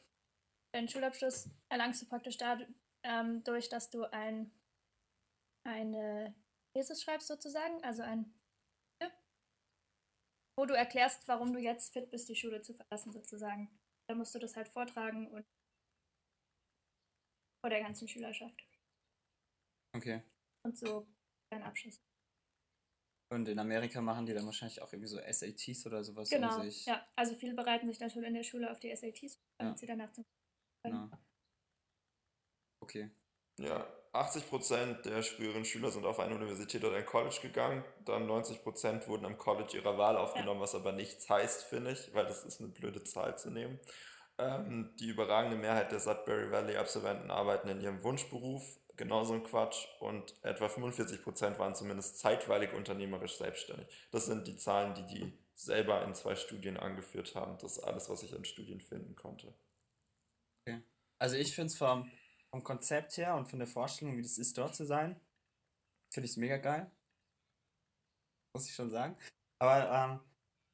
[0.75, 4.51] Deinen Schulabschluss erlangst du praktisch dadurch, dass du ein,
[5.66, 6.35] eine
[6.75, 8.35] Thesis schreibst sozusagen, also ein
[10.61, 13.80] wo du erklärst, warum du jetzt fit bist, die Schule zu verlassen sozusagen.
[14.11, 15.46] Da musst du das halt vortragen und
[17.62, 18.61] vor der ganzen Schülerschaft.
[19.94, 20.25] Okay.
[20.66, 21.07] Und so
[21.53, 22.01] deinen Abschluss.
[23.33, 26.61] Und in Amerika machen die dann wahrscheinlich auch irgendwie so SATs oder sowas, um Genau,
[26.61, 26.87] sich.
[26.87, 27.09] ja.
[27.14, 29.79] Also viele bereiten sich dann schon in der Schule auf die SATs, damit Ja.
[29.79, 30.25] sie danach zum
[30.83, 31.09] Genau.
[32.83, 33.12] Okay.
[33.61, 37.85] Ja, 80% der früheren Schüler sind auf eine Universität oder ein College gegangen.
[38.05, 42.27] Dann 90% wurden am College ihrer Wahl aufgenommen, was aber nichts heißt, finde ich, weil
[42.27, 43.79] das ist eine blöde Zahl zu nehmen.
[44.38, 48.64] Ähm, die überragende Mehrheit der Sudbury Valley-Absolventen arbeiten in ihrem Wunschberuf,
[48.96, 49.87] genauso ein Quatsch.
[50.01, 53.87] Und etwa 45% waren zumindest zeitweilig unternehmerisch selbstständig.
[54.11, 57.59] Das sind die Zahlen, die die selber in zwei Studien angeführt haben.
[57.59, 59.55] Das ist alles, was ich an Studien finden konnte.
[61.18, 62.11] Also ich finde es vom,
[62.50, 65.20] vom Konzept her und von der Vorstellung, wie das ist, dort zu sein,
[66.12, 66.90] finde ich es mega geil.
[68.54, 69.16] Muss ich schon sagen.
[69.60, 70.20] Aber ähm,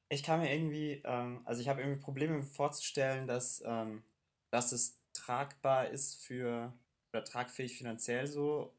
[0.09, 4.05] ich kann mir irgendwie, ähm, also ich habe irgendwie Probleme vorzustellen, dass, ähm,
[4.51, 6.73] dass es tragbar ist für,
[7.13, 8.75] oder tragfähig finanziell so,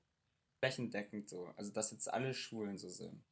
[0.59, 1.53] flächendeckend so.
[1.55, 3.23] Also dass jetzt alle Schulen so sind.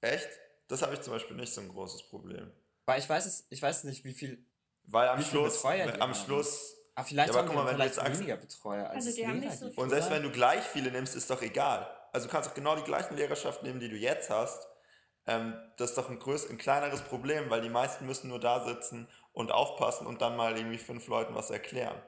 [0.00, 0.28] Echt?
[0.68, 2.52] Das habe ich zum Beispiel nicht so ein großes Problem.
[2.86, 4.44] Weil ich weiß es, ich weiß nicht, wie viel,
[4.84, 6.14] Weil am Schluss, am haben?
[6.14, 8.90] Schluss, aber vielleicht Ja, aber haben guck mal, wenn du vielleicht jetzt sagst- weniger Betreuer
[8.90, 9.78] als Also die haben Lehrer nicht so viel.
[9.82, 11.88] und selbst wenn du gleich viele nimmst, ist doch egal.
[12.12, 14.68] Also du kannst auch genau die gleichen Lehrerschaft nehmen, die du jetzt hast.
[15.26, 18.66] Ähm, das ist doch ein, größ ein kleineres Problem, weil die meisten müssen nur da
[18.66, 22.00] sitzen und aufpassen und dann mal irgendwie fünf Leuten was erklären.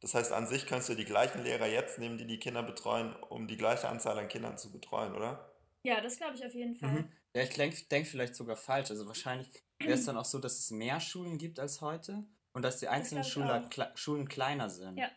[0.00, 3.14] Das heißt, an sich könntest du die gleichen Lehrer jetzt nehmen, die die Kinder betreuen,
[3.28, 5.54] um die gleiche Anzahl an Kindern zu betreuen, oder?
[5.82, 6.88] Ja, das glaube ich auf jeden Fall.
[6.90, 7.12] Mhm.
[7.34, 8.90] Ja, ich denke denk vielleicht sogar falsch.
[8.90, 12.62] Also wahrscheinlich wäre es dann auch so, dass es mehr Schulen gibt als heute und
[12.62, 14.96] dass die einzelnen Schule, kle Schulen kleiner sind.
[14.96, 15.10] Ja.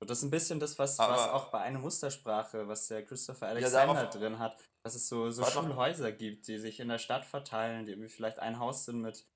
[0.00, 3.04] Und das ist ein bisschen das, was, Aber- was auch bei einer Mustersprache, was der
[3.04, 5.44] Christopher Ja, Alexander darauf- drin hat, dass es so, so.
[5.44, 9.26] Schulhäuser gibt, die sich in der Stadt verteilen, die irgendwie vielleicht ein Haus sind mit,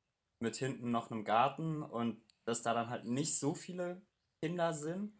[0.42, 4.02] mit hinten noch einem Garten und dass da dann halt nicht so viele
[4.42, 5.12] Kinder sind,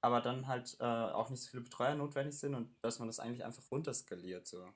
[0.00, 3.18] aber dann halt äh, auch nicht so viele Betreuer notwendig sind und dass man das
[3.18, 4.46] eigentlich einfach runterskaliert.
[4.46, 4.72] So.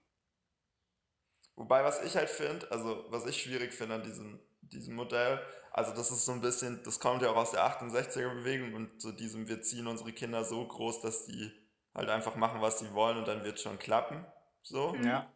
[1.57, 5.41] Wobei, was ich halt finde, also was ich schwierig finde an diesem, diesem Modell,
[5.79, 9.13] also das ist so ein bisschen, das kommt ja auch aus der 68er-Bewegung und so
[9.13, 11.53] diesem, wir ziehen unsere Kinder so groß, dass die
[11.95, 14.27] halt einfach machen, was sie wollen und dann wird schon klappen.
[14.63, 14.93] So.
[14.93, 15.07] Mhm.
[15.07, 15.33] Ja.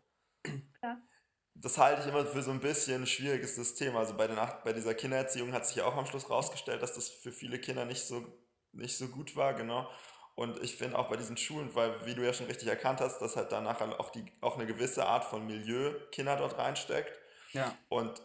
[1.55, 3.97] Das halte ich immer für so ein bisschen ein schwieriges System.
[3.97, 7.09] Also bei, den, bei dieser Kindererziehung hat sich ja auch am Schluss rausgestellt, dass das
[7.09, 8.27] für viele Kinder nicht so,
[8.73, 9.89] nicht so gut war, genau.
[10.35, 13.21] Und ich finde auch bei diesen Schulen, weil, wie du ja schon richtig erkannt hast,
[13.21, 17.17] dass halt danach auch, die, auch eine gewisse Art von Milieu Kinder dort reinsteckt.
[17.53, 17.77] Ja.
[17.89, 18.21] Und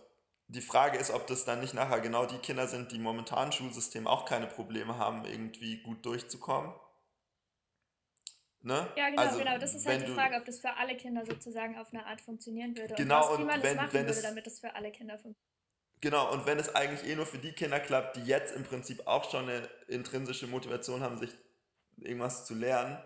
[0.49, 3.51] die Frage ist, ob das dann nicht nachher genau die Kinder sind, die im momentanen
[3.51, 6.73] Schulsystem auch keine Probleme haben, irgendwie gut durchzukommen.
[8.61, 8.87] Ne?
[8.95, 9.57] Ja, genau, Also, genau.
[9.57, 12.75] Das ist halt die Frage, ob das für alle Kinder sozusagen auf eine Art funktionieren
[12.75, 12.95] würde.
[12.95, 14.73] Genau, und was, wie und man wenn- das machen wenn würde, es- damit das für
[14.75, 15.37] alle Kinder funktioniert.
[15.99, 19.07] Genau, und wenn es eigentlich eh nur für die Kinder klappt, die jetzt im Prinzip
[19.07, 21.31] auch schon eine intrinsische Motivation haben, sich
[21.97, 22.97] irgendwas zu lernen,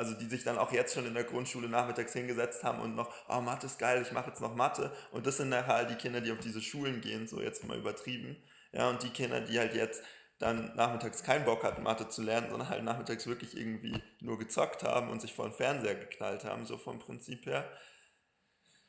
[0.00, 3.12] also die sich dann auch jetzt schon in der Grundschule nachmittags hingesetzt haben und noch,
[3.28, 4.90] oh, Mathe ist geil, ich mache jetzt noch Mathe.
[5.12, 7.76] Und das sind nachher halt die Kinder, die auf diese Schulen gehen, so jetzt mal
[7.76, 8.42] übertrieben.
[8.72, 10.02] Ja, und die Kinder, die halt jetzt
[10.38, 14.84] dann nachmittags keinen Bock hatten, Mathe zu lernen, sondern halt nachmittags wirklich irgendwie nur gezockt
[14.84, 17.70] haben und sich vor den Fernseher geknallt haben, so vom Prinzip her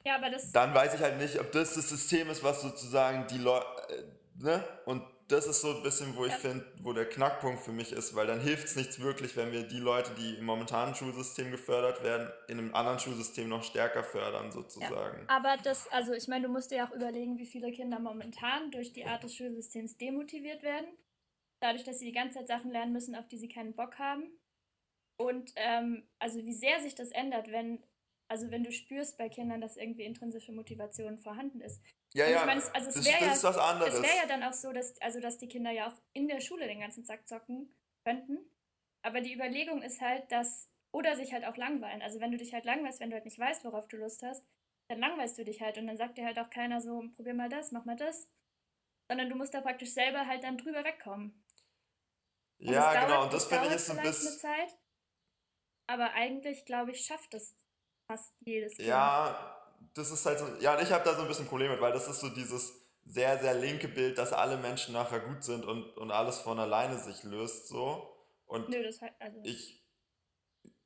[0.05, 3.27] Ja, aber das, dann weiß ich halt nicht, ob das das System ist, was sozusagen
[3.27, 4.03] die Leute, äh,
[4.37, 4.63] ne?
[4.85, 6.37] Und das ist so ein bisschen, wo ich Ja.
[6.37, 9.63] finde, wo der Knackpunkt für mich ist, weil dann hilft es nichts wirklich, wenn wir
[9.63, 14.51] die Leute, die im momentanen Schulsystem gefördert werden, in einem anderen Schulsystem noch stärker fördern,
[14.51, 15.25] sozusagen.
[15.27, 18.71] aber das, also ich meine, du musst dir ja auch überlegen, wie viele Kinder momentan
[18.71, 20.87] durch die Art des Schulsystems demotiviert werden.
[21.61, 24.31] Dadurch, dass sie die ganze Zeit Sachen lernen müssen, auf die sie keinen Bock haben.
[25.17, 27.83] Und ähm, also wie sehr sich das ändert, wenn,
[28.27, 31.83] also wenn du spürst bei Kindern, dass irgendwie intrinsische Motivation vorhanden ist.
[32.13, 33.93] Ja, Und ja, ich meine, es- also es das, das ja- ist was anderes.
[33.95, 36.41] Es wäre ja dann auch so, dass, also dass die Kinder ja auch in der
[36.41, 38.37] Schule den ganzen Tag zocken könnten.
[39.03, 42.01] Aber die Überlegung ist halt, dass, oder sich halt auch langweilen.
[42.01, 44.45] Also wenn du dich halt langweilst, wenn du halt nicht weißt, worauf du Lust hast,
[44.89, 47.49] dann langweilst du dich halt und dann sagt dir halt auch keiner so, probier mal
[47.49, 48.27] das, mach mal das.
[49.09, 51.43] Sondern du musst da praktisch selber halt dann drüber wegkommen.
[52.59, 54.39] Und ja, es genau, dauert- und das finde ich dauert so ein bisschen.
[54.39, 54.77] Zeit.
[55.87, 57.55] Aber eigentlich, glaube ich, schafft es
[58.07, 58.87] fast jedes Kind.
[58.87, 59.60] Ja,
[59.93, 61.91] das ist halt so, ja, und ich habe da so ein bisschen Probleme mit, weil
[61.93, 62.73] das ist so dieses
[63.05, 66.97] sehr, sehr linke Bild, dass alle Menschen nachher gut sind und, und alles von alleine
[66.99, 68.07] sich löst, so.
[68.45, 69.39] Und Nö, das halt, also.
[69.43, 69.81] ich,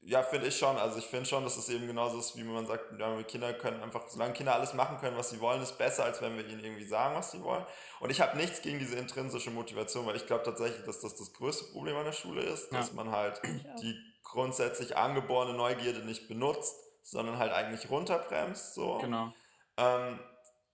[0.01, 0.77] ja, finde ich schon.
[0.77, 3.81] Also ich finde schon, dass es eben genauso ist, wie man sagt, ja, Kinder können
[3.81, 6.63] einfach, solange Kinder alles machen können, was sie wollen, ist besser, als wenn wir ihnen
[6.63, 7.65] irgendwie sagen, was sie wollen.
[7.99, 11.33] Und ich habe nichts gegen diese intrinsische Motivation, weil ich glaube tatsächlich, dass das das
[11.33, 12.77] größte Problem an der Schule ist, Ja.
[12.79, 13.41] dass man halt
[13.81, 18.97] die grundsätzlich angeborene Neugierde nicht benutzt, sondern halt eigentlich runterbremst, so.
[18.97, 19.31] Genau.
[19.77, 20.19] Ähm,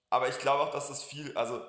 [0.10, 1.62] aber ich glaube auch, dass das viel, also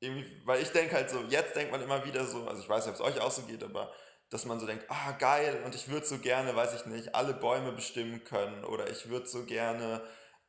[0.00, 2.86] irgendwie, weil ich denke halt so, jetzt denkt man immer wieder so, also ich weiß
[2.86, 3.92] nicht, ob es euch auch so geht, aber
[4.30, 7.34] dass man so denkt, ah geil, und ich würde so gerne, weiß ich nicht, alle
[7.34, 10.00] Bäume bestimmen können oder ich würde so gerne,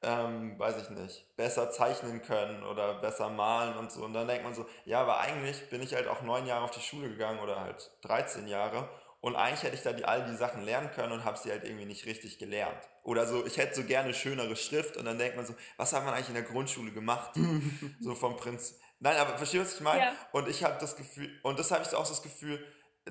[0.01, 4.05] ähm, weiß ich nicht, besser zeichnen können oder besser malen und so.
[4.05, 6.71] Und dann denkt man so, ja, aber eigentlich bin ich halt auch neun Jahre auf
[6.71, 8.89] die Schule gegangen oder halt 13 Jahre
[9.23, 11.63] und eigentlich hätte ich da die, all die Sachen lernen können und habe sie halt
[11.63, 12.89] irgendwie nicht richtig gelernt.
[13.03, 16.03] Oder so, ich hätte so gerne schönere Schrift und dann denkt man so, was hat
[16.03, 17.31] man eigentlich in der Grundschule gemacht?
[18.01, 18.77] so vom Prinz.
[18.99, 20.01] Nein, aber verstehst du, was ich meine?
[20.01, 20.15] Ja.
[20.33, 22.61] Und ich habe das Gefühl, und das habe ich auch so das Gefühl,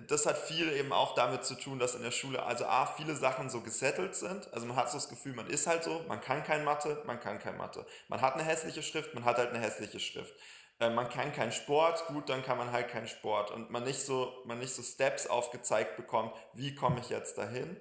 [0.07, 3.17] das hat viel eben auch damit zu tun, dass in der Schule, also A, viele
[3.17, 4.53] Sachen so gesettelt sind.
[4.53, 7.21] Also man hat so das Gefühl, man ist halt so, man kann kein Mathe, man
[7.21, 7.87] kann kein Mathe.
[8.09, 10.35] Man hat eine hässliche Schrift, man hat halt eine hässliche Schrift.
[10.83, 13.51] Äh, man kann keinen Sport, gut, dann kann man halt keinen Sport.
[13.53, 17.77] Und man nicht so, man nicht so Steps aufgezeigt bekommt, wie komme ich jetzt dahin?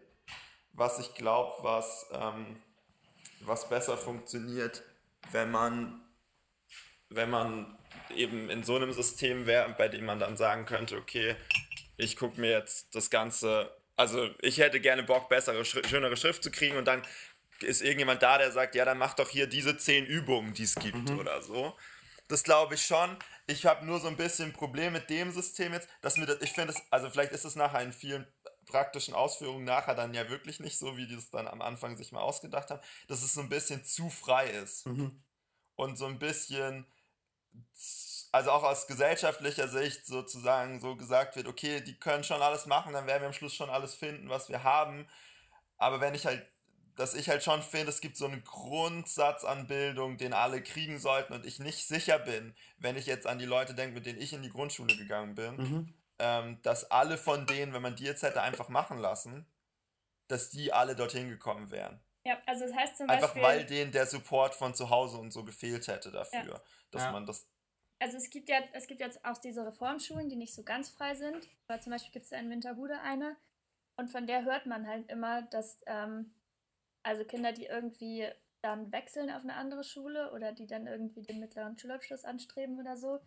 [0.73, 2.61] Was ich glaube, was, ähm,
[3.41, 4.83] was besser funktioniert,
[5.31, 6.01] wenn man,
[7.09, 7.77] wenn man
[8.15, 11.35] eben in so einem System wäre, bei dem man dann sagen könnte, okay,
[11.97, 16.51] ich gucke mir jetzt das Ganze, also ich hätte gerne Bock, bessere, schönere Schrift zu
[16.51, 17.01] kriegen und dann
[17.61, 20.75] ist irgendjemand da, der sagt, ja, dann mach doch hier diese zehn Übungen, die es
[20.75, 21.75] gibt oder so.
[22.31, 23.17] Das glaube ich schon.
[23.45, 26.41] Ich habe nur so ein bisschen ein Problem mit dem System jetzt, dass mir das,
[26.41, 28.25] ich finde es, also vielleicht ist es nachher in vielen
[28.65, 32.11] praktischen Ausführungen nachher dann ja wirklich nicht so, wie die es dann am Anfang sich
[32.13, 34.85] mal ausgedacht haben, dass es so ein bisschen zu frei ist
[35.75, 36.85] und so ein bisschen
[38.31, 42.93] also auch aus gesellschaftlicher Sicht sozusagen so gesagt wird, okay, die können schon alles machen,
[42.93, 45.05] dann werden wir am Schluss schon alles finden, was wir haben.
[45.77, 46.47] Aber wenn ich halt,
[47.01, 50.99] dass ich halt schon finde, es gibt so einen Grundsatz an Bildung, den alle kriegen
[50.99, 54.21] sollten und ich nicht sicher bin, wenn ich jetzt an die Leute denke, mit denen
[54.21, 55.93] ich in die Grundschule gegangen bin, Mhm.
[56.19, 59.47] ähm, dass alle von denen, wenn man die jetzt hätte einfach machen lassen,
[60.27, 61.99] dass die alle dorthin gekommen wären.
[62.23, 65.31] Ja, also das heißt zum Einfach Beispiel, weil denen der Support von zu Hause und
[65.31, 66.61] so gefehlt hätte dafür,
[66.91, 67.11] dass Ja.
[67.11, 67.47] man das
[67.99, 71.13] also es gibt ja, es gibt jetzt auch diese Reformschulen, die nicht so ganz frei
[71.15, 71.47] sind.
[71.67, 73.37] Aber zum Beispiel gibt es ja in Winterhude eine.
[73.95, 76.33] Und von der hört man halt immer, dass ähm,
[77.03, 78.27] also Kinder, die irgendwie
[78.61, 82.95] dann wechseln auf eine andere Schule oder die dann irgendwie den mittleren Schulabschluss anstreben oder
[82.95, 83.19] so,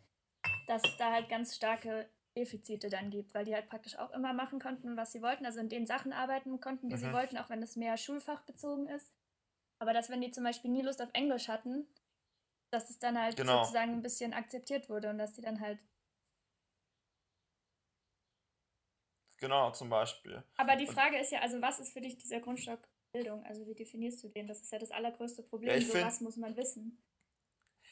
[0.67, 4.33] dass es da halt ganz starke Defizite dann gibt, weil die halt praktisch auch immer
[4.33, 7.13] machen konnten, was sie wollten, also in den Sachen arbeiten konnten, die sie Mhm.
[7.13, 9.13] wollten, auch wenn es mehr schulfachbezogen ist.
[9.79, 11.87] Aber dass, wenn die zum Beispiel nie Lust auf Englisch hatten,
[12.71, 13.61] dass es dann halt Genau.
[13.61, 15.79] sozusagen ein bisschen akzeptiert wurde und dass die dann halt.
[19.39, 20.43] Genau, zum Beispiel.
[20.57, 22.81] Aber die Frage ist ja, also was ist für dich dieser Grundstock
[23.15, 23.45] Bildung?
[23.45, 24.47] Also wie definierst du den?
[24.49, 25.81] Das ist ja das allergrößte Problem.
[25.81, 27.03] Ja, so was muss man wissen.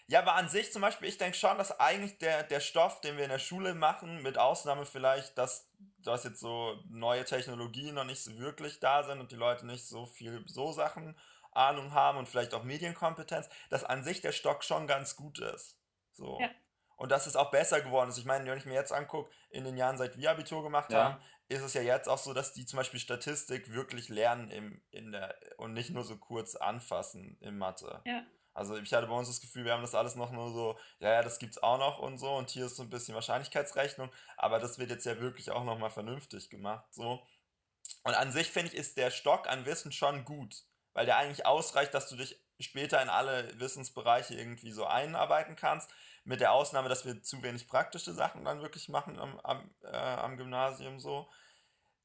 [0.09, 3.17] Ja, aber an sich zum Beispiel, ich denke schon, dass eigentlich der, der Stoff, den
[3.17, 8.05] wir in der Schule machen, mit Ausnahme vielleicht, dass, dass jetzt so neue Technologien noch
[8.05, 11.17] nicht so wirklich da sind und die Leute nicht so viel so Sachen
[11.53, 15.79] Ahnung haben und vielleicht auch Medienkompetenz, dass an sich der Stock schon ganz gut ist.
[16.13, 16.39] So.
[16.41, 16.51] Ja.
[17.03, 18.19] Und dass es auch besser geworden ist.
[18.19, 21.05] Ich meine, wenn ich mir jetzt angucke, in den Jahren, seit wir Abitur gemacht Ja.
[21.05, 24.81] haben, ist es ja jetzt auch so, dass die zum Beispiel Statistik wirklich lernen im,
[24.93, 28.01] in der, und nicht nur so kurz anfassen in Mathe.
[28.05, 28.23] Ja.
[28.55, 31.11] Also ich hatte bei uns das Gefühl, wir haben das alles noch nur so, ja,
[31.11, 34.61] ja, das gibt's auch noch und so und hier ist so ein bisschen Wahrscheinlichkeitsrechnung, aber
[34.61, 37.21] das wird jetzt ja wirklich auch nochmal vernünftig gemacht, so.
[38.05, 40.55] Und an sich finde ich, ist der Stock an Wissen schon gut,
[40.93, 45.91] weil der eigentlich ausreicht, dass du dich später in alle Wissensbereiche irgendwie so einarbeiten kannst,
[46.25, 49.97] mit der Ausnahme, dass wir zu wenig praktische Sachen dann wirklich machen am, am, äh,
[49.97, 51.29] am Gymnasium so.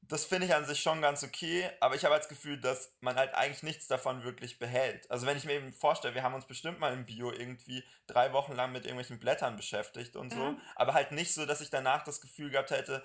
[0.00, 3.16] Das finde ich an sich schon ganz okay, aber ich habe das Gefühl, dass man
[3.16, 5.10] halt eigentlich nichts davon wirklich behält.
[5.10, 8.32] Also wenn ich mir eben vorstelle, wir haben uns bestimmt mal im Bio irgendwie drei
[8.32, 10.56] Wochen lang mit irgendwelchen Blättern beschäftigt und so, Ja.
[10.76, 13.04] aber halt nicht so, dass ich danach das Gefühl gehabt hätte,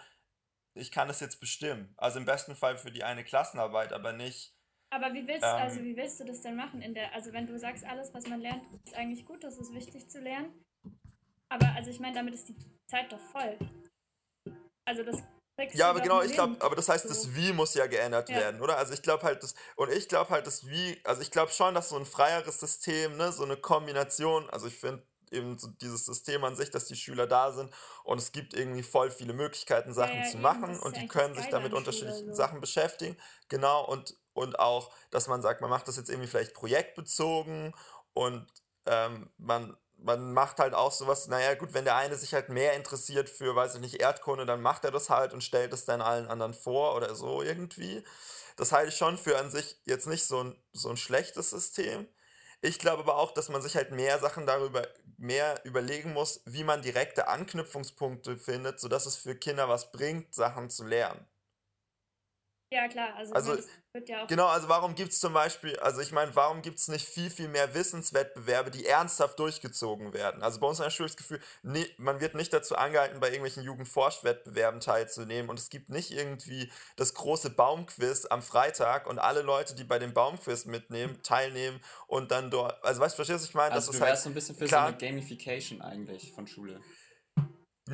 [0.76, 1.93] ich kann das jetzt bestimmen.
[1.97, 4.56] Also im besten Fall für die eine Klassenarbeit, aber nicht.
[4.89, 5.56] Aber wie willst, Ähm.
[5.56, 6.82] also wie willst du das denn machen?
[6.82, 9.73] In der, also wenn du sagst, alles, was man lernt, ist eigentlich gut, das ist
[9.73, 10.54] wichtig zu lernen.
[11.49, 12.56] Aber also ich meine, damit ist die
[12.88, 13.58] Zeit doch voll.
[14.86, 15.17] Also das
[15.73, 17.36] Ja, du aber genau, ich glaube, aber das heißt, das.
[17.36, 18.36] Wie muss ja geändert Ja.
[18.38, 18.77] werden, oder?
[18.77, 21.73] Also ich glaube halt, das, und ich glaube halt, das Wie, also ich glaube schon,
[21.73, 26.06] dass so ein freieres System, ne, so eine Kombination, also ich finde eben so dieses
[26.06, 27.71] System an sich, dass die Schüler da sind
[28.03, 31.08] und es gibt irgendwie voll viele Möglichkeiten, Sachen ja, zu eben, machen und ja die
[31.08, 32.34] können sich damit unterschiedlichen so.
[32.34, 33.17] Sachen beschäftigen,
[33.49, 37.73] genau, und, und auch, dass man sagt, man macht das jetzt irgendwie vielleicht projektbezogen
[38.13, 38.47] und
[38.86, 42.73] ähm, man, man macht halt auch sowas, naja gut, wenn der eine sich halt mehr
[42.73, 46.01] interessiert für, weiß ich nicht, Erdkunde, dann macht er das halt und stellt es dann
[46.01, 48.03] allen anderen vor oder so irgendwie.
[48.57, 52.07] Das halte ich schon für an sich jetzt nicht so ein, so ein schlechtes System.
[52.61, 54.87] Ich glaube aber auch, dass man sich halt mehr Sachen darüber
[55.17, 60.69] mehr überlegen muss, wie man direkte Anknüpfungspunkte findet, sodass es für Kinder was bringt, Sachen
[60.69, 61.25] zu lernen.
[62.73, 64.27] Ja, klar, also, Also, das wird ja auch.
[64.27, 67.29] Genau, also warum gibt es zum Beispiel, also ich meine, warum gibt es nicht viel,
[67.29, 70.41] viel mehr Wissenswettbewerbe, die ernsthaft durchgezogen werden?
[70.41, 73.19] Also bei uns in der Schule ist das Gefühl, nee, man wird nicht dazu angehalten,
[73.19, 79.19] bei irgendwelchen Jugendforschwettbewerben teilzunehmen und es gibt nicht irgendwie das große Baumquiz am Freitag und
[79.19, 83.41] alle Leute, die bei dem Baumquiz mitnehmen, teilnehmen und dann dort, also weißt du, verstehst
[83.41, 83.75] du, was ich meine?
[83.75, 86.31] Also das du ist wärst halt, so ein bisschen für klar- so eine Gamification eigentlich
[86.33, 86.81] von Schule.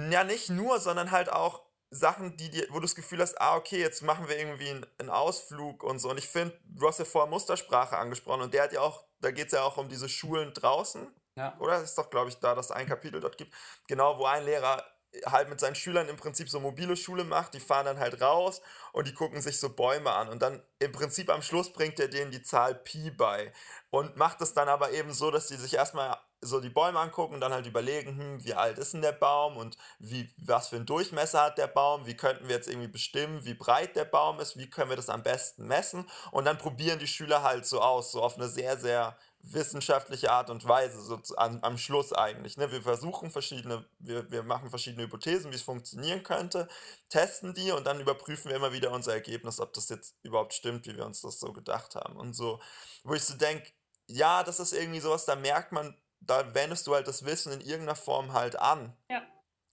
[0.09, 3.55] Ja, nicht nur, sondern halt auch Sachen, die dir, wo du das Gefühl hast, ah,
[3.55, 6.09] okay, jetzt machen wir irgendwie einen, einen Ausflug und so.
[6.09, 9.31] Und ich finde, du hast ja vorher Mustersprache angesprochen und der hat ja auch, da
[9.31, 11.57] geht es ja auch um diese Schulen draußen, Ja.
[11.59, 11.73] oder?
[11.73, 13.53] Das ist doch, glaube ich, da, dass es ein Kapitel dort gibt.
[13.87, 14.83] Genau, wo ein Lehrer
[15.25, 18.61] halt mit seinen Schülern im Prinzip so mobile Schule macht, die fahren dann halt raus
[18.91, 22.07] und die gucken sich so Bäume an und dann im Prinzip am Schluss bringt er
[22.07, 23.51] denen die Zahl Pi bei
[23.89, 27.33] und macht es dann aber eben so, dass die sich erstmal so die Bäume angucken
[27.33, 30.77] und dann halt überlegen, hm, wie alt ist denn der Baum und wie, was für
[30.77, 34.39] einen Durchmesser hat der Baum, wie könnten wir jetzt irgendwie bestimmen, wie breit der Baum
[34.39, 37.81] ist, wie können wir das am besten messen und dann probieren die Schüler halt so
[37.81, 42.57] aus, so auf eine sehr, sehr wissenschaftliche Art und Weise, so an, am Schluss eigentlich.
[42.57, 42.71] Ne?
[42.71, 46.67] Wir versuchen verschiedene, wir, wir machen verschiedene Hypothesen, wie es funktionieren könnte,
[47.09, 50.85] testen die und dann überprüfen wir immer wieder unser Ergebnis, ob das jetzt überhaupt stimmt,
[50.87, 52.59] wie wir uns das so gedacht haben und so.
[53.03, 53.71] Wo ich so denke,
[54.07, 57.61] ja, das ist irgendwie sowas, da merkt man, da wendest du halt das Wissen in
[57.61, 58.95] irgendeiner Form halt an.
[59.09, 59.21] Ja.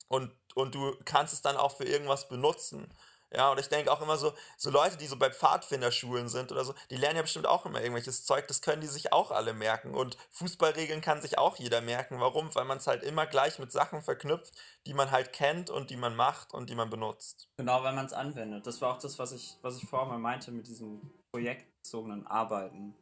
[0.09, 2.93] Und, und du kannst es dann auch für irgendwas benutzen.
[3.35, 6.65] Ja, und ich denke auch immer so, so Leute, die so bei Pfadfinderschulen sind oder
[6.65, 9.53] so, die lernen ja bestimmt auch immer irgendwelches Zeug, das können die sich auch alle
[9.53, 9.95] merken.
[9.95, 12.21] Und Fußballregeln kann sich auch jeder merken.
[12.21, 12.55] Warum?
[12.55, 14.55] Weil man es halt immer gleich mit Sachen verknüpft,
[14.87, 17.49] die man halt kennt und die man macht und die man benutzt.
[17.59, 18.67] Genau, weil man es anwendet.
[18.67, 22.95] Das war auch das, was ich, was ich vorher mal meinte mit diesem projektbezogenen Arbeiten.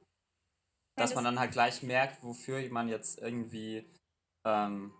[0.96, 3.90] Dass das- man dann halt gleich merkt, wofür man jetzt irgendwie
[4.46, 4.94] ähm,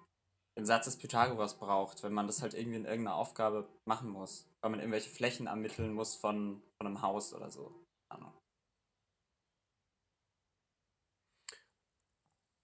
[0.59, 4.47] den Satz des Pythagoras braucht, wenn man das halt irgendwie in irgendeiner Aufgabe machen muss.
[4.65, 7.85] Weil man irgendwelche Flächen ermitteln muss von, von einem Haus oder so.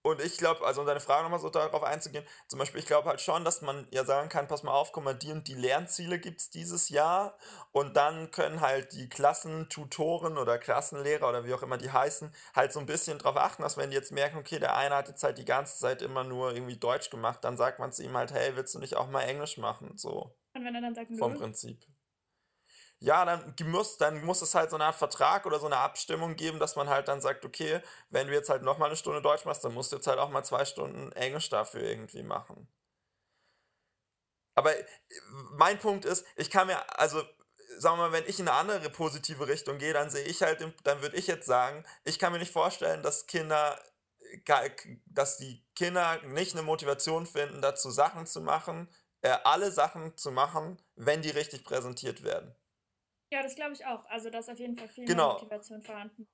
[0.03, 3.07] Und ich glaube, also um deine Frage nochmal so darauf einzugehen, zum Beispiel, ich glaube
[3.07, 5.53] halt schon, dass man ja sagen kann, pass mal auf, guck mal, die und die
[5.53, 7.37] Lernziele gibt es dieses Jahr
[7.71, 12.73] und dann können halt die Klassentutoren oder Klassenlehrer oder wie auch immer die heißen, halt
[12.73, 15.23] so ein bisschen drauf achten, dass wenn die jetzt merken, okay, der eine hat jetzt
[15.23, 18.31] halt die ganze Zeit immer nur irgendwie Deutsch gemacht, dann sagt man zu ihm halt,
[18.31, 19.97] hey, willst du nicht auch mal Englisch machen?
[19.97, 21.85] So Und wenn er dann sagt, vom Prinzip.
[22.99, 26.35] Ja, dann muss, dann muss es halt so eine Art Vertrag oder so eine Abstimmung
[26.35, 29.43] geben, dass man halt dann sagt, okay, wenn du jetzt halt nochmal eine Stunde Deutsch
[29.45, 32.67] machst, dann musst du jetzt halt auch mal zwei Stunden Englisch dafür irgendwie machen.
[34.53, 34.85] Aber äh,
[35.53, 37.23] mein Punkt ist, ich kann mir, also
[37.79, 40.61] sagen wir mal, wenn ich in eine andere positive Richtung gehe, dann sehe ich halt,
[40.83, 43.79] dann würde ich jetzt sagen, ich kann mir nicht vorstellen, dass Kinder,
[45.05, 48.89] dass die Kinder nicht eine Motivation finden, dazu Sachen zu machen,
[49.21, 52.55] äh, alle Sachen zu machen, wenn die richtig präsentiert werden.
[53.33, 54.05] ja, das glaube ich auch.
[54.05, 55.33] Also da ist auf jeden Fall viel Genau.
[55.33, 56.27] Motivation vorhanden.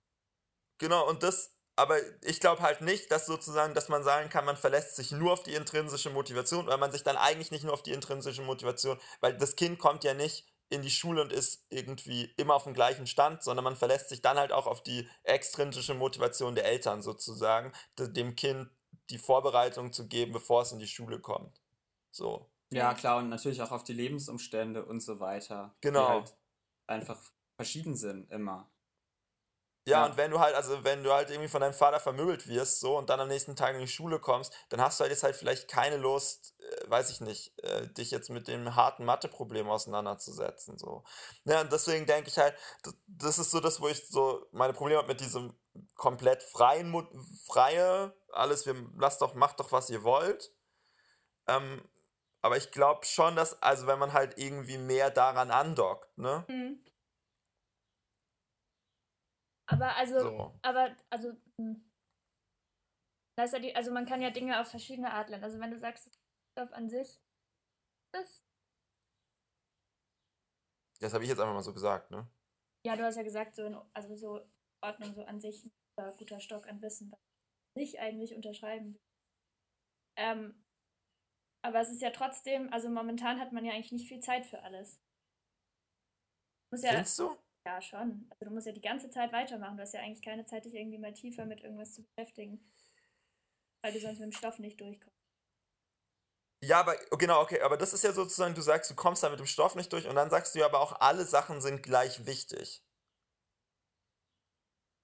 [0.79, 4.57] Genau, und das, aber ich glaube halt nicht, dass sozusagen, dass man sagen kann, man
[4.57, 7.83] verlässt sich nur auf die intrinsische Motivation, weil man sich dann eigentlich nicht nur auf
[7.83, 12.25] die intrinsische Motivation, weil das Kind kommt ja nicht in die Schule und ist irgendwie
[12.37, 15.93] immer auf dem gleichen Stand, sondern man verlässt sich dann halt auch auf die extrinsische
[15.93, 18.69] Motivation der Eltern sozusagen, de- dem Kind
[19.09, 21.61] die Vorbereitung zu geben, bevor es in die Schule kommt.
[22.11, 22.51] So.
[22.71, 25.75] Ja, klar, und natürlich auch auf die Lebensumstände und so weiter.
[25.81, 26.05] Genau.
[26.05, 26.37] Die halt
[26.87, 27.21] einfach
[27.55, 28.69] verschieden sind immer.
[29.87, 30.05] Ja, Ja.
[30.07, 32.97] und wenn du halt, also wenn du halt irgendwie von deinem Vater vermöbelt wirst, so,
[32.97, 35.37] und dann am nächsten Tag in die Schule kommst, dann hast du halt jetzt halt
[35.37, 40.77] vielleicht keine Lust, äh, weiß ich nicht, äh, dich jetzt mit dem harten Mathe-Problem auseinanderzusetzen,
[40.77, 41.05] so.
[41.45, 42.53] Ja, und deswegen denke ich halt,
[43.07, 45.57] das, ist so das, wo ich so meine Probleme habe mit diesem
[45.95, 46.93] komplett freien,
[47.45, 50.51] freie, alles, wir, lasst doch, macht doch, was ihr wollt.
[51.47, 51.81] Ähm,
[52.41, 56.45] aber ich glaube schon, dass, also wenn man halt irgendwie mehr daran andockt, ne?
[56.47, 56.83] Mhm.
[59.69, 60.59] Aber also, So.
[60.61, 61.91] aber, also, hm.
[63.37, 65.43] da ist ja die, also man kann ja Dinge auf verschiedene Art lernen.
[65.43, 66.19] Also wenn du sagst,
[66.53, 67.19] Stoff an sich
[68.15, 68.47] ist,
[70.99, 72.27] Das habe ich jetzt einfach mal so gesagt, ne?
[72.85, 74.41] ja, du hast ja gesagt, so in, also so
[74.81, 77.19] Ordnung, so an sich ein guter, guter Stock an Wissen, was
[77.83, 79.01] ich eigentlich unterschreiben will.
[80.17, 80.66] Ähm,
[81.67, 84.63] aber es ist ja trotzdem, also momentan hat man ja eigentlich nicht viel Zeit für
[84.63, 85.01] alles.
[86.71, 87.37] Muss ja, Findest du?
[87.65, 88.25] ja schon.
[88.29, 89.75] Also du musst ja die ganze Zeit weitermachen.
[89.75, 92.71] Du hast ja eigentlich keine Zeit, dich irgendwie mal tiefer mit irgendwas zu beschäftigen.
[93.83, 95.13] Weil du sonst mit dem Stoff nicht durchkommst.
[96.63, 99.29] Ja, aber oh, genau, okay, aber das ist ja sozusagen, du sagst, du kommst da
[99.29, 101.83] mit dem Stoff nicht durch und dann sagst du ja aber auch, alle Sachen sind
[101.83, 102.81] gleich wichtig.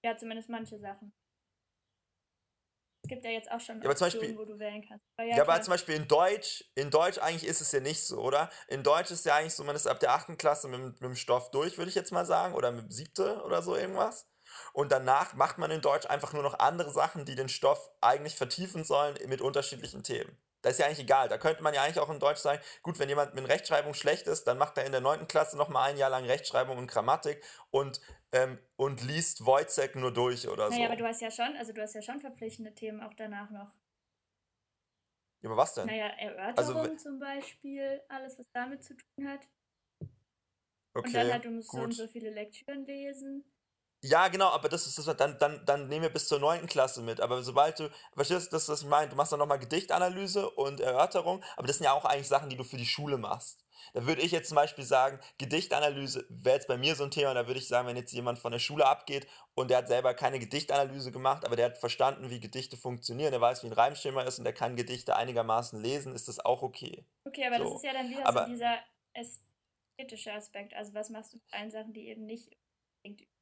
[0.04, 1.14] Ja, zumindest manche Sachen.
[3.14, 5.06] Es gibt ja jetzt auch schon Ja, Optionen, Beispiel- wo du wählen kannst.
[5.18, 8.06] Aber Ja, ja, aber zum Beispiel in Deutsch, in Deutsch eigentlich ist es ja nicht
[8.06, 8.50] so, oder?
[8.68, 10.38] In Deutsch ist ja eigentlich so, man ist ab der 8.
[10.38, 12.92] Klasse mit, dem- mit dem Stoff durch, würde ich jetzt mal sagen, oder mit dem
[12.92, 13.42] 7.
[13.42, 14.28] oder so irgendwas.
[14.74, 18.36] Und danach macht man in Deutsch einfach nur noch andere Sachen, die den Stoff eigentlich
[18.36, 20.38] vertiefen sollen mit unterschiedlichen Themen.
[20.62, 21.28] Das ist ja eigentlich egal.
[21.28, 24.28] Da könnte man ja eigentlich auch in Deutsch sagen, gut, wenn jemand mit Rechtschreibung schlecht
[24.28, 25.28] ist, dann macht er in der 9.
[25.28, 28.00] Klasse nochmal ein Jahr lang Rechtschreibung und Grammatik und,
[28.34, 30.76] ähm, und liest Wojcek nur durch oder so.
[30.76, 33.50] Naja, aber du hast ja schon, also du hast ja schon verpflichtende Themen auch danach
[33.52, 33.72] noch.
[35.42, 35.88] Ja, aber was denn?
[35.88, 36.08] Naja,
[36.56, 39.42] Also, Erörterung zum Beispiel, alles, was damit zu tun hat.
[40.96, 41.86] Okay, und dann halt, du musst so gut.
[41.86, 43.44] und so viele Lektüren lesen.
[44.06, 46.68] Ja, genau, aber das ist das, dann, dann, dann nehmen wir bis zur 9.
[46.68, 47.22] Klasse mit.
[47.22, 49.08] Aber sobald du, verstehst du, das, was ich meine?
[49.10, 52.58] Du machst dann nochmal Gedichtanalyse und Erörterung, aber das sind ja auch eigentlich Sachen, die
[52.58, 53.64] du für die Schule machst.
[53.94, 57.34] Da würde ich jetzt zum Beispiel sagen, Gedichtanalyse wäre jetzt bei mir so ein Thema,
[57.34, 59.26] da würde ich sagen, wenn jetzt jemand von der Schule abgeht
[59.56, 63.40] und der hat selber keine Gedichtanalyse gemacht, aber der hat verstanden, wie Gedichte funktionieren, der
[63.40, 67.06] weiß, wie ein Reimschema ist und der kann Gedichte einigermaßen lesen, ist das auch okay.
[67.26, 67.64] Okay, aber So.
[67.66, 68.80] das ist ja dann wieder Aber- so dieser
[69.14, 70.74] ästhetische Aspekt.
[70.74, 72.50] Also was machst du mit allen Sachen, die eben nicht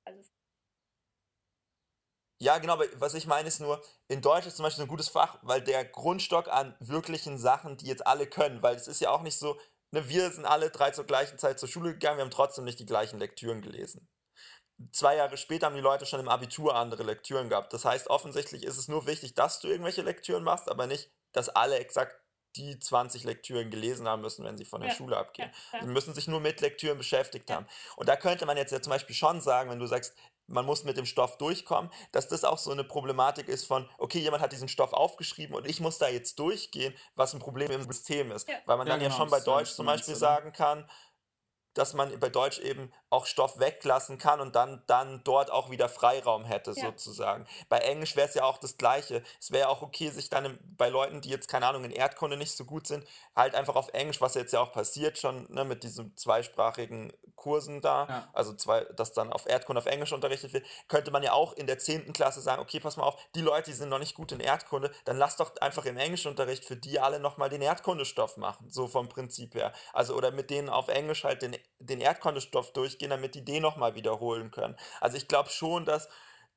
[0.05, 0.21] also
[2.41, 4.87] Ja, genau, aber was ich meine ist nur, in Deutsch ist zum Beispiel so ein
[4.87, 8.99] gutes Fach, weil der Grundstock an wirklichen Sachen, die jetzt alle können, weil es ist
[8.99, 9.59] ja auch nicht so,
[9.91, 12.79] ne, wir sind alle drei zur gleichen Zeit zur Schule gegangen, wir haben trotzdem nicht
[12.79, 14.09] die gleichen Lektüren gelesen.
[14.91, 17.73] Zwei Jahre später haben die Leute schon im Abitur andere Lektüren gehabt.
[17.73, 21.49] Das heißt, offensichtlich ist es nur wichtig, dass du irgendwelche Lektüren machst, aber nicht, dass
[21.49, 22.21] alle exakt
[22.55, 25.51] die 20 Lektüren gelesen haben müssen, wenn sie von der Ja, Schule abgehen.
[25.73, 25.91] Ja, Sie ja.
[25.91, 27.67] müssen sich nur mit Lektüren beschäftigt haben.
[27.95, 30.15] Und da könnte man jetzt ja zum Beispiel schon sagen, wenn du sagst,
[30.51, 34.19] man muss mit dem Stoff durchkommen, dass das auch so eine Problematik ist von, okay,
[34.19, 37.83] jemand hat diesen Stoff aufgeschrieben und ich muss da jetzt durchgehen, was ein Problem im
[37.83, 38.47] System ist.
[38.47, 38.55] Ja.
[38.65, 40.89] Weil man Ja, dann ja genau, schon bei ja Deutsch zum Beispiel sagen kann,
[41.73, 45.89] dass man bei Deutsch eben auch Stoff weglassen kann und dann, dann dort auch wieder
[45.89, 46.85] Freiraum hätte, Ja.
[46.87, 47.45] sozusagen.
[47.69, 49.21] Bei Englisch wäre es ja auch das Gleiche.
[49.39, 52.37] Es wäre auch okay, sich dann im, bei Leuten, die jetzt, keine Ahnung, in Erdkunde
[52.37, 53.05] nicht so gut sind,
[53.35, 57.81] halt einfach auf Englisch, was jetzt ja auch passiert schon ne, mit diesen zweisprachigen Kursen
[57.81, 58.29] da, Ja.
[58.33, 61.67] also zwei, dass dann auf Erdkunde auf Englisch unterrichtet wird, könnte man ja auch in
[61.67, 62.13] der 10.
[62.13, 64.91] Klasse sagen, okay, pass mal auf, die Leute, die sind noch nicht gut in Erdkunde,
[65.05, 69.09] dann lass doch einfach im Englischunterricht für die alle nochmal den Erdkundestoff machen, so vom
[69.09, 69.73] Prinzip her.
[69.91, 73.95] Also oder mit denen auf Englisch halt den, den Erdkundestoff durchgehen, damit die den nochmal
[73.95, 74.75] wiederholen können.
[74.99, 76.07] Also ich glaube schon, dass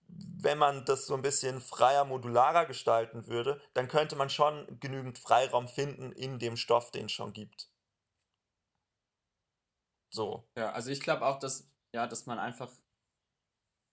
[0.09, 5.19] wenn man das so ein bisschen freier, modularer gestalten würde, dann könnte man schon genügend
[5.19, 7.71] Freiraum finden in dem Stoff, den es schon gibt.
[10.13, 10.47] So.
[10.57, 12.71] Ja, also ich glaube auch, dass, ja, dass man einfach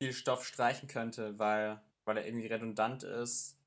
[0.02, 3.58] viel Stoff streichen könnte, weil, weil er irgendwie redundant ist.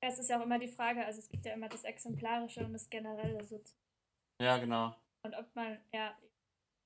[0.00, 2.72] Es ist ja auch immer die Frage, also es gibt ja immer das Exemplarische und
[2.72, 3.60] das Generelle so.
[4.40, 4.94] Ja, genau.
[5.22, 6.16] Und ob man, ja,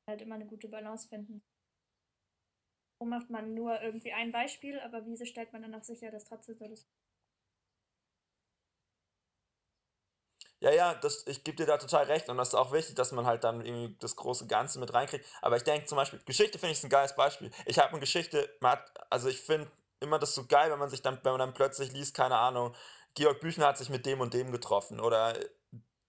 [0.06, 1.42] halt immer eine gute Balance finden.
[2.98, 6.24] Wo macht man nur irgendwie ein Beispiel, aber wie stellt man dann auch sicher, dass
[6.24, 6.86] trotzdem so das.
[10.60, 13.10] Ja, ja, das, ich gebe dir da total recht und das ist auch wichtig, dass
[13.10, 15.26] man halt dann irgendwie das große Ganze mit reinkriegt.
[15.40, 17.50] Aber ich denke zum Beispiel, Geschichte finde ich ein geiles Beispiel.
[17.66, 18.48] Ich habe eine Geschichte,
[19.10, 21.92] also ich finde immer das so geil, wenn man sich dann, wenn man dann plötzlich
[21.92, 22.76] liest, keine Ahnung,
[23.14, 25.34] Georg Büchner hat sich mit dem und dem getroffen oder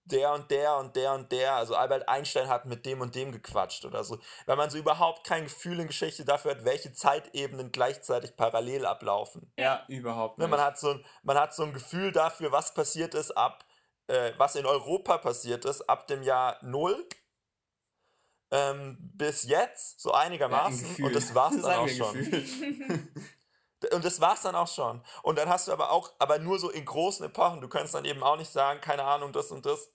[0.06, 3.32] der und der und der und der, also Albert Einstein hat mit dem und dem
[3.32, 4.18] gequatscht oder so.
[4.46, 9.50] Wenn man so überhaupt kein Gefühl in Geschichte dafür hat, welche Zeitebenen gleichzeitig parallel ablaufen.
[9.58, 10.50] Ja, überhaupt Ne, nicht.
[10.50, 13.64] man, hat so ein, man hat so ein Gefühl dafür, was passiert ist ab,
[14.08, 17.06] äh, was in Europa passiert ist, ab dem Jahr Null
[18.50, 20.86] ähm, bis jetzt, so ja, ein einigermaßen.
[20.88, 21.06] Gefühl.
[21.06, 22.14] und das war's dann Sagen auch schon.
[23.92, 25.02] Und das war's dann auch schon.
[25.22, 27.60] Und dann hast du aber auch, aber nur so in großen Epochen.
[27.60, 29.90] Du kannst dann eben auch nicht sagen, keine Ahnung, das und das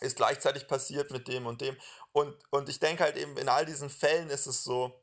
[0.00, 1.76] ist gleichzeitig passiert mit dem und dem.
[2.12, 5.02] Und, und ich denke halt eben, in all diesen Fällen ist es so,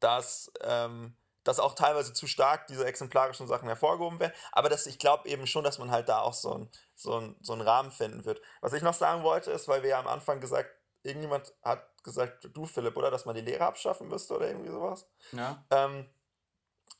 [0.00, 4.32] dass, ähm, dass auch teilweise zu stark diese exemplarischen Sachen hervorgehoben werden.
[4.52, 7.36] Aber dass ich glaube eben schon, dass man halt da auch so, ein, so, ein,
[7.40, 8.40] so einen Rahmen finden wird.
[8.60, 10.70] Was ich noch sagen wollte, ist, weil wir ja am Anfang gesagt,
[11.02, 15.06] irgendjemand hat gesagt, du Philipp, oder, dass man die Lehre abschaffen müsste oder irgendwie sowas.
[15.32, 16.08] Ja, Ähm,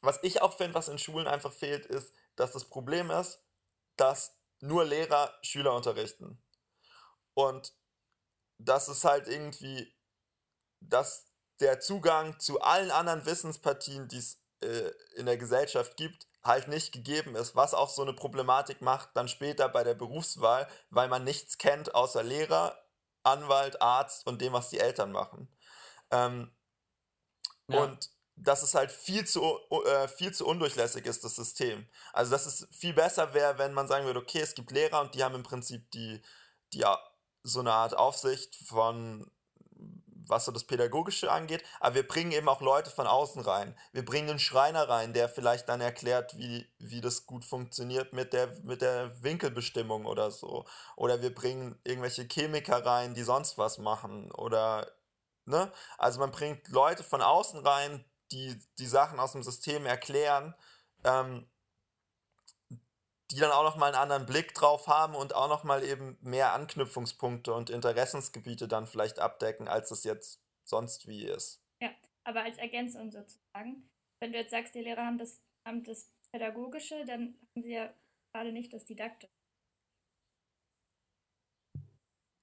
[0.00, 3.42] was ich auch finde, was in Schulen einfach fehlt, ist, dass das Problem ist,
[3.96, 6.42] dass nur Lehrer Schüler unterrichten.
[7.34, 7.74] Und
[8.58, 9.94] das ist halt irgendwie,
[10.80, 11.26] dass
[11.60, 16.92] der Zugang zu allen anderen Wissenspartien, die es äh, in der Gesellschaft gibt, halt nicht
[16.92, 21.24] gegeben ist, was auch so eine Problematik macht dann später bei der Berufswahl, weil man
[21.24, 22.78] nichts kennt außer Lehrer,
[23.24, 25.48] Anwalt, Arzt und dem, was die Eltern machen.
[26.10, 26.52] Ähm,
[27.68, 27.82] Ja.
[27.82, 29.42] Und dass es halt viel zu,
[29.86, 31.86] äh, viel zu undurchlässig ist, das System.
[32.12, 35.14] Also, dass es viel besser wäre, wenn man sagen würde, okay, es gibt Lehrer und
[35.14, 36.22] die haben im Prinzip die,
[36.72, 36.84] die
[37.42, 39.30] so eine Art Aufsicht von,
[40.28, 43.76] was so das Pädagogische angeht, aber wir bringen eben auch Leute von außen rein.
[43.92, 48.32] Wir bringen einen Schreiner rein, der vielleicht dann erklärt, wie, wie das gut funktioniert mit
[48.32, 50.66] der, mit der Winkelbestimmung oder so.
[50.96, 54.32] Oder wir bringen irgendwelche Chemiker rein, die sonst was machen.
[54.32, 54.90] Oder,
[55.44, 55.72] ne?
[55.96, 60.54] Also man bringt Leute von außen rein, die die Sachen aus dem System erklären,
[61.04, 61.48] ähm,
[63.30, 67.52] die dann auch nochmal einen anderen Blick drauf haben und auch nochmal eben mehr Anknüpfungspunkte
[67.52, 71.66] und Interessensgebiete dann vielleicht abdecken, als es jetzt sonst wie ist.
[72.26, 77.04] Aber als Ergänzung sozusagen, wenn du jetzt sagst, die Lehrer haben das, haben das Pädagogische,
[77.04, 77.94] dann haben sie ja
[78.32, 79.32] gerade nicht das Didaktische.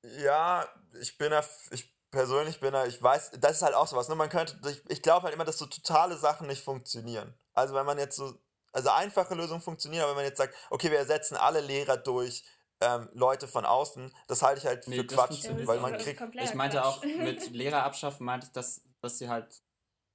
[0.03, 0.65] Ja,
[1.01, 1.34] ich bin
[1.71, 4.16] ich persönlich bin ich weiß, das ist halt auch sowas, ne?
[4.16, 7.34] Man könnte, ich, ich glaube halt immer, dass so totale Sachen nicht funktionieren.
[7.53, 8.39] Also wenn man jetzt so,
[8.72, 12.45] also einfache Lösungen funktionieren, aber wenn man jetzt sagt, okay, wir ersetzen alle Lehrer durch
[12.80, 16.53] ähm, Leute von außen, das halte ich halt Nee, für Quatsch, weil man kriegt, Ich
[16.53, 16.86] meinte Quatsch.
[16.86, 19.61] auch mit Lehrer abschaffen, meinte ich, dass, dass sie halt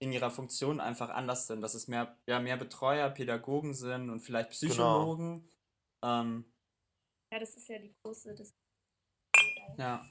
[0.00, 4.20] in ihrer Funktion einfach anders sind, dass es mehr, ja, mehr Betreuer, Pädagogen sind und
[4.20, 4.64] vielleicht Genau.
[4.68, 5.50] Psychologen.
[6.02, 6.44] Ähm,
[7.32, 8.54] Ja, das ist ja die große Dis
[9.76, 10.04] ja.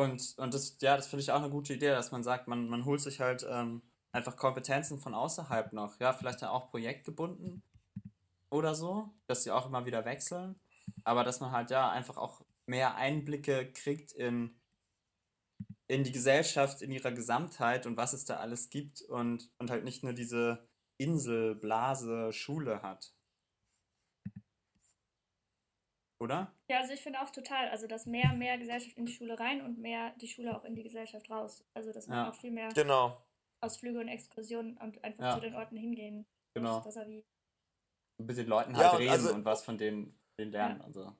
[0.00, 2.68] Und, und das, ja, das finde ich auch eine gute Idee, dass man sagt, man,
[2.68, 3.82] man holt sich halt ähm,
[4.12, 6.00] einfach Kompetenzen von außerhalb noch.
[6.00, 7.62] Ja, vielleicht ja auch projektgebunden
[8.50, 10.58] oder so, dass sie auch immer wieder wechseln.
[11.04, 14.58] Aber dass man halt ja einfach auch mehr Einblicke kriegt in,
[15.86, 19.84] in die Gesellschaft, in ihrer Gesamtheit und was es da alles gibt und, und halt
[19.84, 23.14] nicht nur diese Insel, Blase, Schule hat.
[26.20, 26.52] Oder?
[26.68, 29.62] Ja, also ich finde auch total, also dass mehr, mehr Gesellschaft in die Schule rein
[29.64, 31.64] und mehr die Schule auch in die Gesellschaft raus.
[31.74, 32.30] Also dass man Ja.
[32.30, 33.24] auch viel mehr Genau.
[33.62, 35.34] Ausflüge und Exkursionen und einfach Ja.
[35.34, 36.26] zu den Orten hingehen.
[36.54, 36.76] Genau.
[36.76, 37.24] muss, Dass er wie
[38.18, 40.92] Mit den Leuten Ja, halt und reden also- und was von denen, denen lernen und
[40.92, 41.10] so.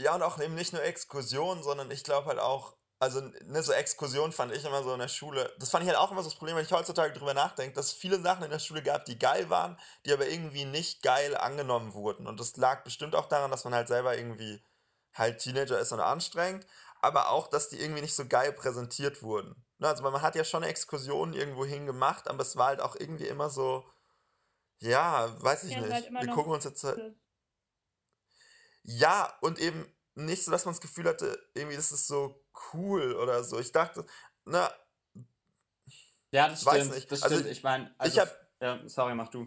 [0.00, 3.72] Ja, und auch eben nicht nur Exkursionen, sondern ich glaube halt auch, also ne, so
[3.72, 6.28] Exkursionen fand ich immer so in der Schule, das fand ich halt auch immer so
[6.30, 9.04] das Problem, wenn ich heutzutage drüber nachdenke, dass es viele Sachen in der Schule gab,
[9.04, 12.26] die geil waren, die aber irgendwie nicht geil angenommen wurden.
[12.26, 14.62] Und das lag bestimmt auch daran, dass man halt selber irgendwie
[15.12, 16.66] halt Teenager ist und anstrengend,
[17.00, 19.64] aber auch, dass die irgendwie nicht so geil präsentiert wurden.
[19.78, 22.96] Ne, also man hat ja schon Exkursionen irgendwo hin gemacht, aber es war halt auch
[22.96, 23.84] irgendwie immer so,
[24.78, 25.92] ja, weiß ich Ja, nicht.
[25.92, 27.16] halt Wir gucken uns jetzt halt,
[28.82, 33.14] ja, und eben nicht so, dass man das Gefühl hatte, irgendwie das ist so cool
[33.16, 33.58] oder so.
[33.58, 34.04] Ich dachte,
[34.44, 34.72] na,
[36.30, 36.94] Ja, das Weiß stimmt.
[36.96, 37.12] nicht.
[37.12, 37.50] Das Also, stimmt.
[37.50, 39.46] ich meine, also, ich hab- ja, sorry, mach du.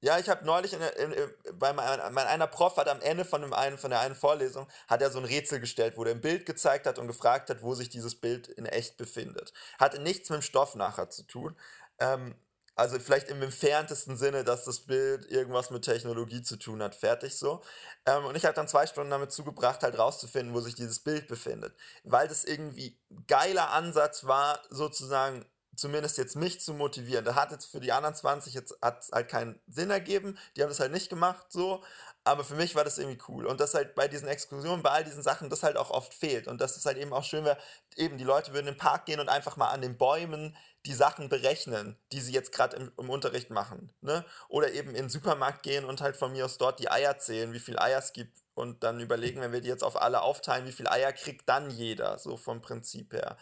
[0.00, 3.00] ja, ich habe neulich in, der- in, in, bei mein, mein einer Prof hat am
[3.00, 6.04] Ende von, dem einen, von der einen Vorlesung, hat er so ein Rätsel gestellt, wo
[6.04, 9.52] er ein Bild gezeigt hat und gefragt hat, wo sich dieses Bild in echt befindet.
[9.78, 11.56] Hatte nichts mit dem Stoff nachher zu tun.
[11.98, 12.34] Ähm,
[12.76, 16.94] also vielleicht im entferntesten Sinne, dass das Bild irgendwas mit Technologie zu tun hat.
[16.94, 17.62] Fertig so.
[18.04, 21.28] Ähm, und ich habe dann zwei Stunden damit zugebracht, halt rauszufinden, wo sich dieses Bild
[21.28, 21.76] befindet.
[22.02, 22.98] Weil das irgendwie
[23.28, 25.44] geiler Ansatz war, sozusagen,
[25.76, 27.24] zumindest jetzt mich zu motivieren.
[27.24, 30.38] Da hat jetzt für die anderen 20 jetzt halt keinen Sinn ergeben.
[30.56, 31.82] Die haben das halt nicht gemacht so.
[32.26, 33.44] Aber für mich war das irgendwie cool.
[33.44, 36.48] Und das halt bei diesen Exkursionen, bei all diesen Sachen, das halt auch oft fehlt.
[36.48, 37.58] Und dass es halt eben auch schön wäre,
[37.96, 40.56] eben die Leute würden in den Park gehen und einfach mal an den Bäumen
[40.86, 43.92] die Sachen berechnen, die sie jetzt gerade im, im Unterricht machen.
[44.00, 44.24] Ne?
[44.48, 47.52] Oder eben in den Supermarkt gehen und halt von mir aus dort die Eier zählen,
[47.52, 48.38] wie viel Eier es gibt.
[48.54, 51.70] Und dann überlegen, wenn wir die jetzt auf alle aufteilen, wie viel Eier kriegt dann
[51.70, 53.36] jeder, so vom Prinzip her.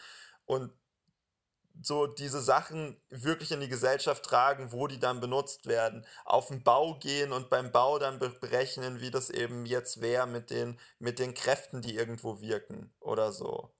[0.44, 0.72] Und
[1.80, 6.06] so diese Sachen wirklich in die Gesellschaft tragen, wo die dann benutzt werden.
[6.24, 10.26] Auf den Bau gehen und beim Bau dann be- berechnen, wie das eben jetzt wäre
[10.26, 13.74] mit den, mit den Kräften, die irgendwo wirken oder so.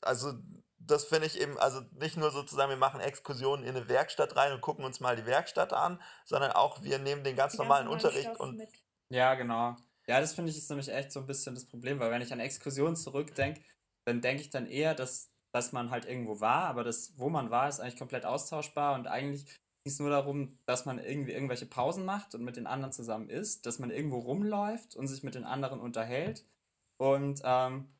[0.00, 0.32] Also
[0.78, 4.52] das finde ich eben, also nicht nur sozusagen, wir machen Exkursionen in eine Werkstatt rein
[4.52, 8.04] und gucken uns mal die Werkstatt an, sondern auch wir nehmen den ganz normalen normalen
[8.04, 8.70] Unterricht Stoff und mit.
[9.10, 9.76] Ja, genau.
[10.08, 12.32] Ja, das finde ich ist nämlich echt so ein bisschen das Problem, weil wenn ich
[12.32, 13.60] an Exkursionen zurückdenke,
[14.06, 17.50] dann denke ich dann eher, dass, dass man halt irgendwo war, aber das, wo man
[17.50, 21.66] war, ist eigentlich komplett austauschbar und eigentlich ging es nur darum, dass man irgendwie irgendwelche
[21.66, 25.34] Pausen macht und mit den anderen zusammen isst, dass man irgendwo rumläuft und sich mit
[25.34, 26.46] den anderen unterhält
[26.96, 27.92] und ähm,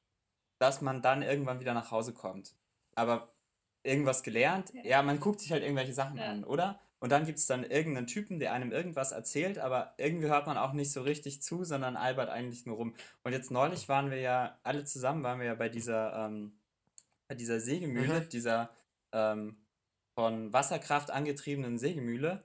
[0.59, 2.57] dass man dann irgendwann wieder nach Hause kommt.
[2.95, 3.35] Aber
[3.83, 4.83] irgendwas gelernt, Ja.
[4.85, 6.31] ja, man guckt sich halt irgendwelche Sachen Ja.
[6.31, 6.81] an, oder?
[7.01, 10.59] Und dann gibt es dann irgendeinen Typen, der einem irgendwas erzählt, aber irgendwie hört man
[10.59, 12.95] auch nicht so richtig zu, sondern albert eigentlich nur rum.
[13.23, 16.59] Und jetzt neulich waren wir ja, alle zusammen waren wir ja bei dieser, ähm,
[17.29, 18.29] bei dieser Sägemühle, Mhm.
[18.31, 18.71] dieser
[19.13, 19.65] ähm,
[20.19, 22.43] von Wasserkraft angetriebenen Sägemühle.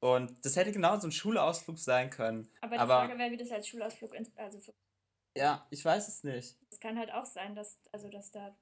[0.00, 2.48] Und das hätte genau so ein Schulausflug sein können.
[2.62, 4.72] Aber die aber- Frage wäre, wie das als Schulausflug, also für,
[5.36, 6.56] Ja, ich weiß es nicht.
[6.70, 8.56] es kann halt auch sein, dass, also dass da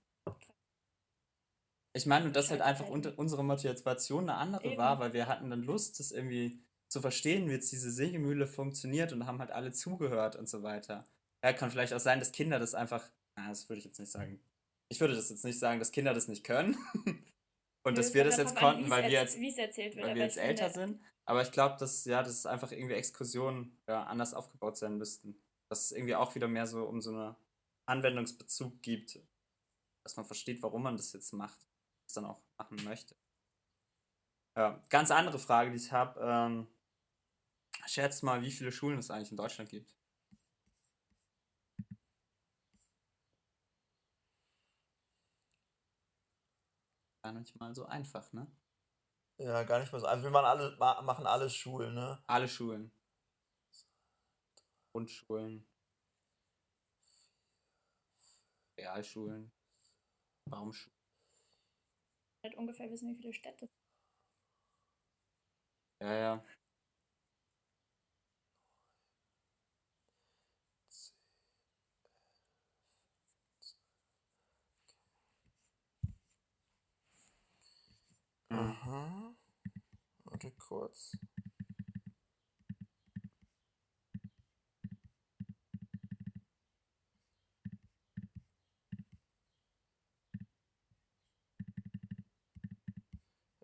[1.99, 4.79] Ich meine, und dass halt einfach unsere Motivation eine andere Eben.
[4.79, 9.13] war, weil wir hatten dann Lust, das irgendwie zu verstehen, wie jetzt diese Sägemühle funktioniert
[9.13, 11.05] und haben halt alle zugehört und so weiter.
[11.43, 14.13] Ja, kann vielleicht auch sein, dass Kinder das einfach, na, das würde ich jetzt nicht
[14.13, 14.41] sagen.
[14.89, 16.79] Ich würde das jetzt nicht sagen, dass Kinder das nicht können
[17.83, 19.97] und dass es wir das jetzt an, konnten, wie's weil wir jetzt, es wird.
[19.97, 21.01] weil wir jetzt älter sind.
[21.25, 25.37] Aber ich glaube, dass, ja, dass einfach irgendwie Exkursionen ja, anders aufgebaut sein müssten.
[25.69, 27.35] Dass es irgendwie auch wieder mehr so um so einen
[27.87, 29.19] Anwendungsbezug gibt,
[30.05, 31.68] dass man versteht, warum man das jetzt macht,
[32.09, 33.15] das dann auch machen möchte.
[34.57, 36.19] Ja, ganz andere Frage, die ich habe.
[36.21, 36.67] Ähm,
[37.87, 39.95] schätzt mal, wie viele Schulen es eigentlich in Deutschland gibt.
[47.23, 48.47] Gar nicht mal so einfach, ne?
[49.39, 50.07] ja, gar nicht mehr so.
[50.07, 52.23] Also wir machen alle, ma- machen alle Schulen, ne?
[52.27, 52.93] Alle Schulen.
[54.93, 55.65] Grundschulen.
[58.79, 59.53] Realschulen.
[60.47, 60.98] Baumschulen.
[62.49, 63.69] Halt ungefähr wissen, wie viele Städte.
[66.01, 66.45] Ja, ja.
[78.51, 79.35] Aha.
[80.25, 81.17] Warte kurz.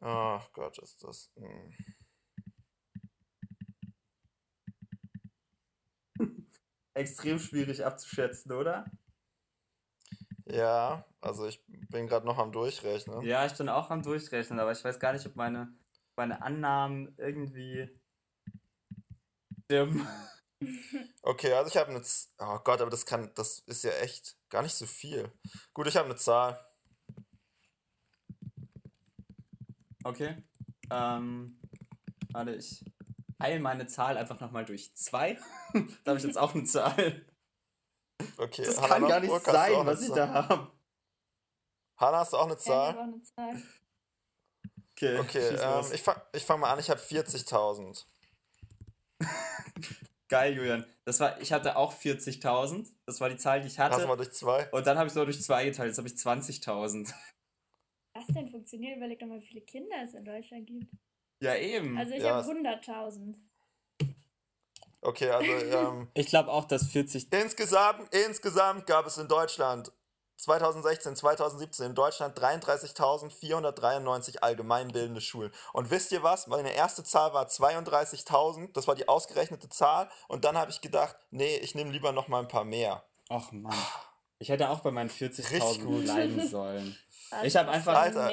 [0.06, 1.32] Ach Gott, ist das.
[1.36, 1.74] hm.
[6.94, 8.84] Extrem schwierig abzuschätzen, oder?
[10.44, 13.22] Ja, also ich bin gerade noch am Durchrechnen.
[13.22, 15.74] Ja, ich bin auch am Durchrechnen, aber ich weiß gar nicht, ob meine,
[16.16, 17.88] meine Annahmen irgendwie
[19.70, 20.06] Dim.
[21.22, 22.00] Okay, also ich habe eine.
[22.02, 23.30] Z oh Gott, aber das kann.
[23.34, 25.32] Das ist ja echt gar nicht so viel.
[25.72, 26.63] Gut, ich habe eine Zahl.
[30.04, 30.36] Okay.
[30.90, 31.58] Ähm,
[32.32, 32.84] warte, ich
[33.38, 35.38] teile meine Zahl einfach nochmal durch zwei.
[36.04, 37.26] da habe ich jetzt auch eine Zahl.
[38.38, 39.08] Okay, Das Hannah kann noch?
[39.08, 40.16] gar nicht sein, was ich Zahl?
[40.16, 40.70] da habe.
[41.96, 42.98] Hannah, hast du auch eine Ja, ich habe Zahl?
[42.98, 43.62] auch eine Zahl.
[44.96, 46.78] Okay, Okay, ähm, ich fange ich fang mal an.
[46.78, 48.04] Ich habe 40.000.
[50.28, 50.86] Geil, Julian.
[51.04, 52.88] Das war, ich hatte auch 40.000.
[53.06, 54.06] Das war die Zahl, die ich Hast du hatte.
[54.06, 54.68] mal durch zwei?
[54.70, 55.88] Und dann habe ich es nur durch zwei geteilt.
[55.88, 57.12] Jetzt habe ich 20.000.
[58.26, 58.96] Was denn funktioniert?
[58.96, 60.86] Überleg doch mal, wie viele Kinder es in Deutschland gibt.
[61.40, 61.98] Ja, eben.
[61.98, 63.34] Also ich Ja, habe es- 100.000.
[65.02, 65.50] Okay, also
[65.92, 67.30] ähm, ich glaube auch, dass 40.
[67.32, 69.92] insgesamt, insgesamt gab es in Deutschland
[70.36, 75.52] 2016, 2017 in Deutschland 33.493 allgemeinbildende Schulen.
[75.72, 76.46] Und wisst ihr was?
[76.46, 78.72] Meine erste Zahl war 32.000.
[78.72, 80.08] Das war die ausgerechnete Zahl.
[80.28, 83.04] Und dann habe ich gedacht, nee, ich nehme lieber noch mal ein paar mehr.
[83.28, 83.74] Ach Mann.
[84.38, 86.04] Ich hätte auch bei meinen Richtig 40.000 gut.
[86.04, 86.96] bleiben sollen.
[87.38, 88.30] Was Ich hab ist einfach- Alter.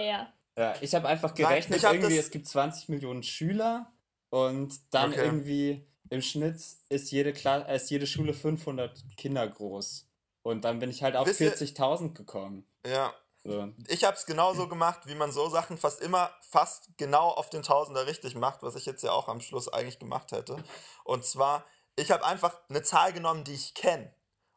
[0.57, 3.91] Ja, ich habe einfach Nein, gerechnet, ich hab irgendwie, es gibt 20 Millionen Schüler
[4.29, 5.23] und dann Okay.
[5.23, 10.07] irgendwie im Schnitt ist jede, Kla ist jede Schule 500 Kinder groß.
[10.43, 12.67] Und dann bin ich halt auf Wisst ihr- 40.000 gekommen.
[12.85, 13.13] Ja,
[13.45, 13.69] So.
[13.87, 17.63] ich habe es genauso gemacht, wie man so Sachen fast immer fast genau auf den
[17.63, 20.57] Tausender richtig macht, was ich jetzt ja auch am Schluss eigentlich gemacht hätte.
[21.05, 21.63] Und zwar,
[21.95, 24.13] ich habe einfach eine Zahl genommen, die ich kenne.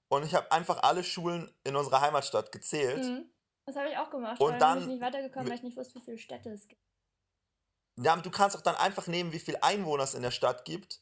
[0.09, 3.05] Und ich habe einfach alle Schulen in unserer Heimatstadt gezählt.
[3.05, 3.31] Mhm.
[3.67, 4.41] Das habe ich auch gemacht.
[4.41, 6.83] Und dann bin ich nicht weitergekommen, weil ich nicht wusste, wie viele Städte es gibt.
[7.97, 10.65] Ja, aber du kannst auch dann einfach nehmen, wie viel Einwohner es in der Stadt
[10.65, 11.01] gibt.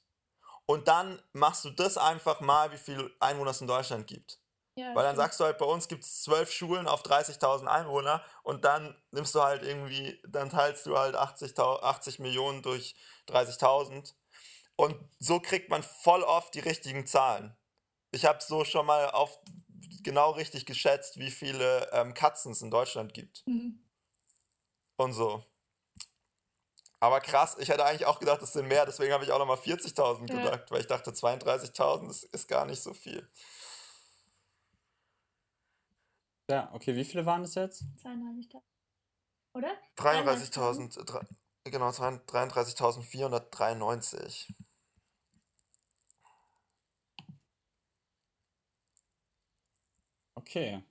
[0.67, 4.43] Und dann machst du das einfach mal, wie viel Einwohner es in Deutschland gibt.
[4.79, 8.25] Ja, Weil dann sagst du halt, bei uns gibt es zwölf Schulen auf 30.000 Einwohner
[8.43, 12.97] und dann nimmst du halt irgendwie, dann teilst du halt 80, 80 Millionen durch
[13.29, 14.15] 30.000
[14.77, 17.55] und so kriegt man voll oft die richtigen Zahlen.
[18.13, 19.39] Ich habe so schon mal auf
[20.03, 23.78] genau richtig geschätzt, wie viele ähm, Katzen es in Deutschland gibt Mhm.
[24.97, 25.45] und so.
[27.01, 29.57] Aber krass, ich hätte eigentlich auch gedacht, es sind mehr, deswegen habe ich auch nochmal
[29.57, 30.41] 40.000 Ja.
[30.41, 33.28] gedacht, weil ich dachte, 32.000 ist, ist gar nicht so viel.
[36.49, 37.83] Ja, okay, wie viele waren das jetzt?
[38.03, 38.62] 32.000.
[39.55, 39.76] Oder?
[39.97, 41.26] 33.000, drei-
[41.64, 44.55] genau, 33.493.
[50.35, 50.83] Okay.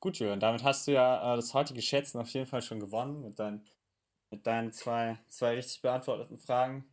[0.00, 3.22] Gut, Julian, damit hast du ja äh, das heutige Schätzen auf jeden Fall schon gewonnen
[3.22, 3.66] mit, dein,
[4.30, 6.84] mit deinen zwei, zwei richtig beantworteten Fragen.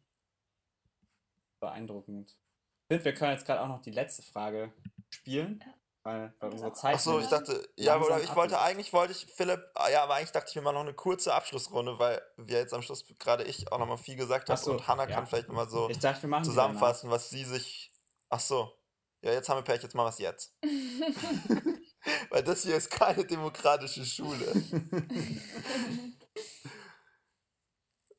[1.59, 2.31] Beeindruckend.
[2.31, 4.73] Ich finde, wir können jetzt gerade auch noch die letzte Frage
[5.09, 5.63] spielen,
[6.03, 6.95] weil, weil unsere Zeit.
[6.95, 10.15] Ach so, ich dachte, ja, oder ich wollte eigentlich, wollte ich, Philipp, ah, ja, aber
[10.15, 13.43] eigentlich dachte ich mir mal noch eine kurze Abschlussrunde, weil wir jetzt am Schluss gerade
[13.43, 15.15] ich auch nochmal viel gesagt habe so, und Hannah ja.
[15.15, 17.91] kann vielleicht nochmal so Ich dachte, wir machen die zusammenfassen, was sie sich,
[18.29, 18.73] ach so,
[19.21, 20.57] ja, jetzt haben wir Pech, jetzt wir es jetzt.
[22.29, 24.53] Weil das hier ist keine demokratische Schule.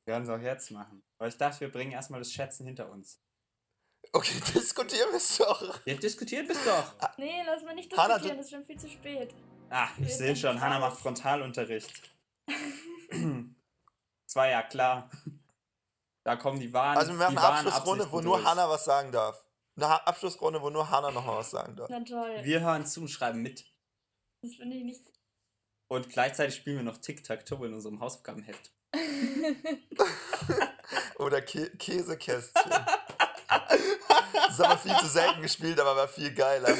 [0.04, 1.02] Wir werden es auch jetzt machen.
[1.18, 3.20] Aber ich dachte, wir bringen erstmal das Schätzen hinter uns.
[4.12, 5.80] Okay, diskutieren wir es doch.
[5.86, 6.94] Ihr diskutiert bis doch.
[7.18, 9.34] nee, lass mal nicht Hannah, diskutieren, du- das ist schon viel zu spät.
[9.70, 10.90] Ah, ich sehe schon, Hannah raus.
[10.94, 12.10] macht Frontalunterricht.
[14.24, 15.10] Das war ja klar.
[16.24, 16.96] Da kommen die wahren.
[16.96, 18.48] Also wir die eine Abschlussrunde, wo nur durch.
[18.48, 19.44] Hannah was sagen darf.
[19.76, 21.90] Eine Abschlussrunde, wo nur Hannah nochmal was sagen darf.
[21.90, 22.38] Na toll.
[22.42, 23.66] Wir hören zu und schreiben mit.
[24.42, 25.10] Das finde ich nicht.
[25.88, 28.72] Und gleichzeitig spielen wir noch Tic-Tac-Toe in unserem Hausaufgabenheft.
[31.18, 32.72] Oder Kä Käsekästchen.
[34.32, 36.76] Das ist aber viel zu selten gespielt, aber war viel geiler.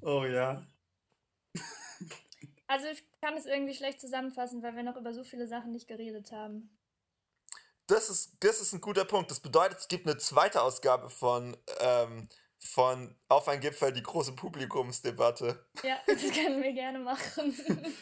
[0.00, 0.64] Oh ja.
[2.68, 5.88] Also ich kann es irgendwie schlecht zusammenfassen, weil wir noch über so viele Sachen nicht
[5.88, 6.78] geredet haben.
[7.88, 9.30] Das ist, das ist ein guter Punkt.
[9.30, 12.28] Das bedeutet, es gibt eine zweite Ausgabe von, ähm,
[12.58, 15.66] von Auf ein Gipfel, die große Publikumsdebatte.
[15.82, 17.54] Ja, das können wir gerne machen.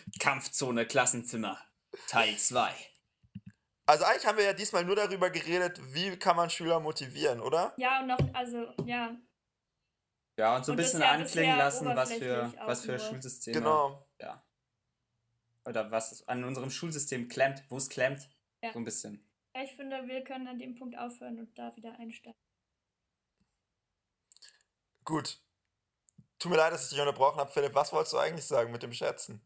[0.20, 1.58] Kampfzone Klassenzimmer.
[2.08, 2.72] Teil 2.
[3.86, 7.74] Also eigentlich haben wir ja diesmal nur darüber geredet, wie kann man Schüler motivieren, oder?
[7.76, 9.14] ja, und noch, also, ja.
[10.38, 12.98] Ja, und so ein Und bisschen anklingen lassen, was für, was für.
[12.98, 13.58] Schulsysteme.
[13.58, 14.08] Genau.
[14.20, 14.44] Ja.
[15.64, 18.28] Oder was an unserem Schulsystem klemmt, wo es klemmt.
[18.62, 18.72] Ja.
[18.72, 19.24] So ein bisschen.
[19.54, 22.38] Ja, Ich finde, wir können an dem Punkt aufhören und da wieder einsteigen.
[25.04, 25.38] Gut.
[26.38, 27.74] Tut mir leid, dass ich dich unterbrochen habe, Philipp.
[27.74, 29.40] Was wolltest du eigentlich sagen mit dem Schätzen?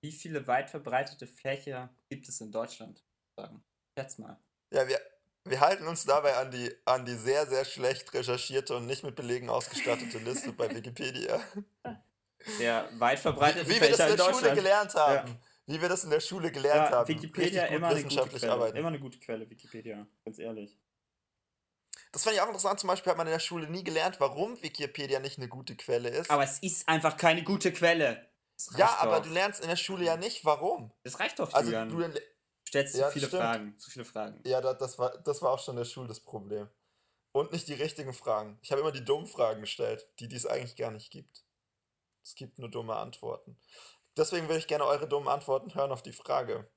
[0.00, 3.02] Wie viele weit verbreitete Fläche gibt es in Deutschland?
[3.36, 3.62] Sagen.
[3.98, 4.38] Schätz mal.
[4.72, 5.00] Ja, wir,
[5.44, 9.16] wir halten uns dabei an die, an die sehr, sehr schlecht recherchierte und nicht mit
[9.16, 11.40] Belegen ausgestattete Liste bei Wikipedia.
[12.60, 14.54] Der weit verbreitete Wie wir das Fächer in in der Schule Deutschland.
[14.56, 15.38] gelernt haben.
[15.66, 17.08] wie wir das in der Schule gelernt Ja, haben.
[17.08, 18.52] Wikipedia immer eine, gute wissenschaftlich Quelle.
[18.52, 18.76] arbeiten.
[18.76, 20.78] immer eine gute Quelle, Wikipedia, ganz ehrlich.
[22.12, 22.80] Das fand ich auch interessant.
[22.80, 26.08] Zum Beispiel hat man in der Schule nie gelernt, warum Wikipedia nicht eine gute Quelle
[26.08, 26.30] ist.
[26.30, 28.28] Aber es ist einfach keine gute Quelle.
[28.76, 29.26] Ja, reicht aber doch.
[29.26, 30.92] du lernst in der Schule ja nicht, warum.
[31.04, 32.14] Das reicht doch, Also Julian.
[32.14, 32.20] du,
[32.66, 33.42] stellst zu Ja, viele stimmt.
[33.42, 33.78] Fragen.
[33.78, 34.40] Zu viele Fragen.
[34.44, 36.68] ja, das, das, war, das war auch schon in der Schule das Problem.
[37.32, 38.58] Und nicht die richtigen Fragen.
[38.62, 41.44] Ich habe immer die dummen Fragen gestellt, die, die es eigentlich gar nicht gibt.
[42.24, 43.58] Es gibt nur dumme Antworten.
[44.16, 46.68] Deswegen würde ich gerne eure dummen Antworten hören auf die Frage.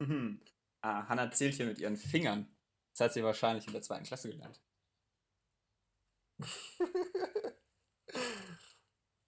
[0.00, 0.42] Mhm.
[0.82, 2.54] Ah, Hannah zählt hier mit ihren Fingern.
[2.98, 4.60] Das hat sie wahrscheinlich in der zweiten Klasse gelernt.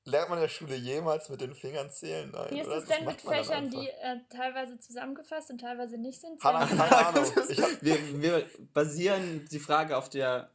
[0.05, 2.33] Lernt man in der Schule jemals mit den Fingern zählen?
[2.33, 6.21] Nein, Wie ist es Das denn mit Fächern, die äh, teilweise zusammengefasst und teilweise nicht
[6.21, 6.43] sind?
[6.43, 7.25] Hannah, keine Ahnung.
[7.81, 10.51] Wir, wir basieren die Frage auf der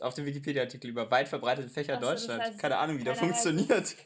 [0.00, 2.42] auf dem Wikipedia-Artikel über weit verbreitete Fächer in so, das Deutschland.
[2.42, 3.96] heißt, Keine Ahnung, wie der funktioniert.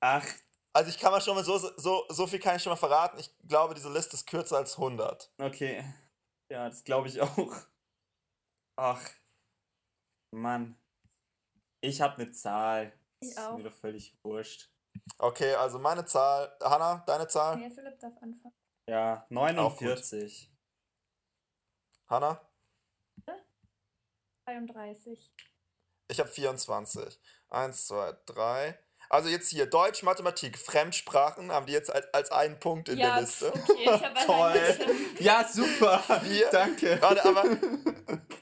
[0.00, 0.26] Ach,
[0.74, 3.18] also ich kann mal schon mal so, so, so viel kann ich schon mal verraten.
[3.18, 5.30] Ich glaube, diese Liste ist kürzer als 100.
[5.38, 5.84] okay.
[6.52, 7.56] Ja, das glaube ich auch.
[8.76, 9.10] Ach,
[10.32, 10.76] Mann.
[11.80, 12.92] Ich habe eine Zahl.
[13.20, 13.56] Ich ist auch.
[13.56, 14.70] mir doch völlig wurscht.
[15.16, 16.54] Okay, also meine Zahl.
[16.60, 17.56] Hanna, deine Zahl?
[17.56, 18.54] Nee, Philipp darf anfangen.
[18.86, 20.54] Ja, 49.
[22.08, 22.46] Hanna?
[24.44, 25.32] 33.
[26.08, 27.18] Ich habe 24.
[27.48, 28.78] Eins, zwei, drei.
[29.12, 33.12] Also jetzt hier Deutsch, Mathematik, Fremdsprachen haben die jetzt als, als einen Punkt in ja,
[33.16, 33.52] der Liste.
[33.54, 34.96] okay, ich habe Toll.
[35.18, 36.02] Ja, super.
[36.22, 36.96] Wir- Danke.
[37.02, 37.44] Warte, aber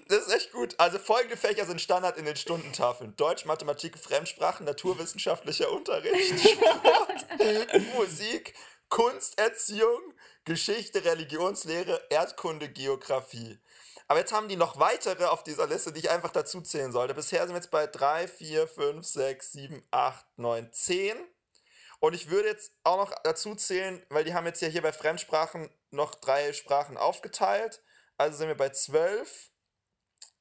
[0.07, 0.77] das ist echt gut.
[0.79, 3.17] Also folgende Fächer sind Standard in den Stundentafeln.
[3.17, 7.27] Deutsch, Mathematik, Fremdsprachen, naturwissenschaftlicher Unterricht, Sport,
[7.97, 8.55] Musik,
[8.89, 10.01] Kunst, Erziehung,
[10.45, 13.59] Geschichte, Religionslehre, Erdkunde, Geografie.
[14.11, 17.15] Aber jetzt haben die noch weitere auf dieser Liste, die ich einfach dazu zählen sollte.
[17.15, 21.17] Bisher sind wir jetzt bei 3, 4, 5, 6, 7, 8, 9, 10.
[22.01, 24.93] Und ich würde jetzt auch noch dazu zählen, weil die haben jetzt ja hier bei
[24.93, 27.85] Fremdsprachen noch drei Sprachen aufgeteilt.
[28.17, 29.53] Also sind wir bei 12,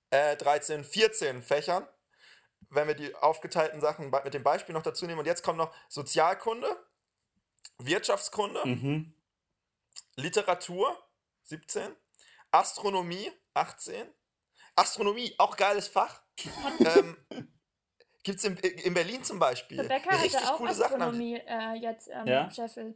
[0.10, 1.88] äh, 13, 14 Fächern.
[2.72, 5.20] Wenn wir die aufgeteilten Sachen mit dem Beispiel noch dazu nehmen.
[5.20, 6.76] Und jetzt kommt noch Sozialkunde,
[7.78, 9.14] Wirtschaftskunde, Mhm.
[10.16, 10.98] Literatur,
[11.44, 11.96] 17,
[12.50, 14.08] Astronomie, 18.
[14.76, 16.24] Astronomie, auch geiles Fach.
[16.80, 17.18] ähm,
[18.24, 19.80] Gibt es in, in Berlin zum Beispiel.
[19.82, 21.02] Rebecca Richtig hatte auch coole Sachen.
[21.02, 22.50] Astronomie äh, jetzt am Ja?
[22.52, 22.96] Scheffel.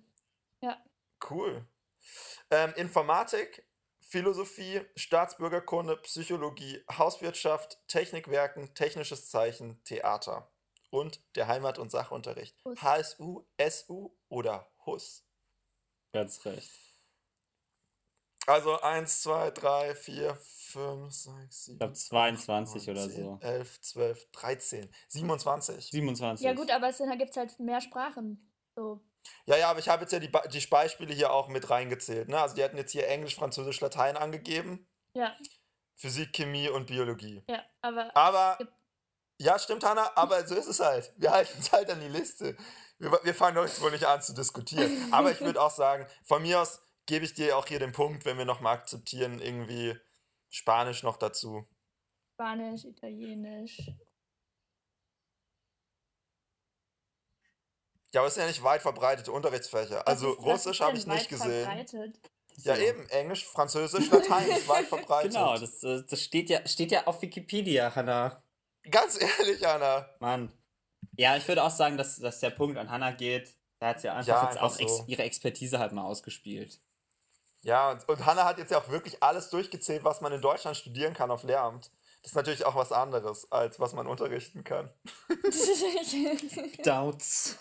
[1.30, 1.66] Cool.
[2.51, 3.66] Ähm, Informatik,
[4.01, 10.51] Philosophie, Staatsbürgerkunde, Psychologie, Hauswirtschaft, Technikwerken, technisches Zeichen, Theater.
[10.89, 12.64] Und der Heimat- und Sachunterricht.
[12.66, 12.82] Hus.
[12.82, 15.26] HSU, SU oder HUS.
[16.12, 16.70] Ganz recht.
[18.45, 21.73] Also 1, 2, 3, 4, 5, 6, 7.
[21.75, 23.37] Ich glaube 22 oder so.
[23.41, 25.89] 11, 12, 13, 27.
[25.91, 26.45] 27.
[26.45, 28.51] Ja gut, aber es gibt es halt mehr Sprachen.
[28.75, 29.01] So.
[29.45, 32.27] Ja, ja, aber ich habe jetzt ja die, Ba- die Beispiele hier auch mit reingezählt.
[32.27, 32.39] Ne?
[32.41, 34.87] Also die hatten jetzt hier Englisch, Französisch, Latein angegeben.
[35.15, 35.33] Ja,
[35.95, 37.43] Physik, Chemie und Biologie.
[37.47, 38.57] ja, aber Aber,
[39.39, 41.13] ja, stimmt, Hanna, aber so ist es halt.
[41.17, 42.57] Wir halten es halt an die Liste.
[42.97, 44.91] Wir, wir fangen jetzt wohl nicht an zu diskutieren.
[45.13, 48.26] Aber ich würde auch sagen, von mir aus gebe ich dir auch hier den Punkt,
[48.26, 49.95] wenn wir nochmal akzeptieren, irgendwie
[50.49, 51.68] Spanisch noch dazu.
[52.36, 53.82] Spanisch, Italienisch.
[58.14, 59.97] Ja, aber es sind ja nicht weit verbreitete Unterrichtsfächer.
[59.97, 61.64] Was Also ist- Russisch habe ich nicht weit gesehen.
[61.66, 62.20] verbreitet?
[62.58, 62.82] Ja, So.
[62.82, 63.10] eben.
[63.10, 65.32] Englisch, Französisch, Latein ist weit verbreitet.
[65.34, 68.43] Genau, das, äh, das steht, ja, steht ja auf Wikipedia, Hannah.
[68.89, 70.08] Ganz ehrlich, Anna.
[70.20, 70.51] Mann.
[71.18, 73.58] Ja, ich würde auch sagen, dass, dass der Punkt an Hannah geht.
[73.80, 75.06] Da hat sie einfach Ja, jetzt einfach auch ex so.
[75.08, 76.80] ihre Expertise halt mal ausgespielt.
[77.64, 80.78] Ja, und, und Hanna hat jetzt ja auch wirklich alles durchgezählt, was man in Deutschland
[80.78, 81.91] studieren kann auf Lehramt.
[82.22, 84.89] Das ist natürlich auch was anderes, als was man unterrichten kann.
[86.84, 87.57] Doubts.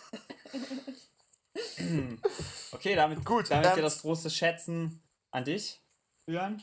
[2.73, 5.81] okay, damit, Gut, damit ähm, geht das große Schätzen an dich,
[6.27, 6.63] Julian.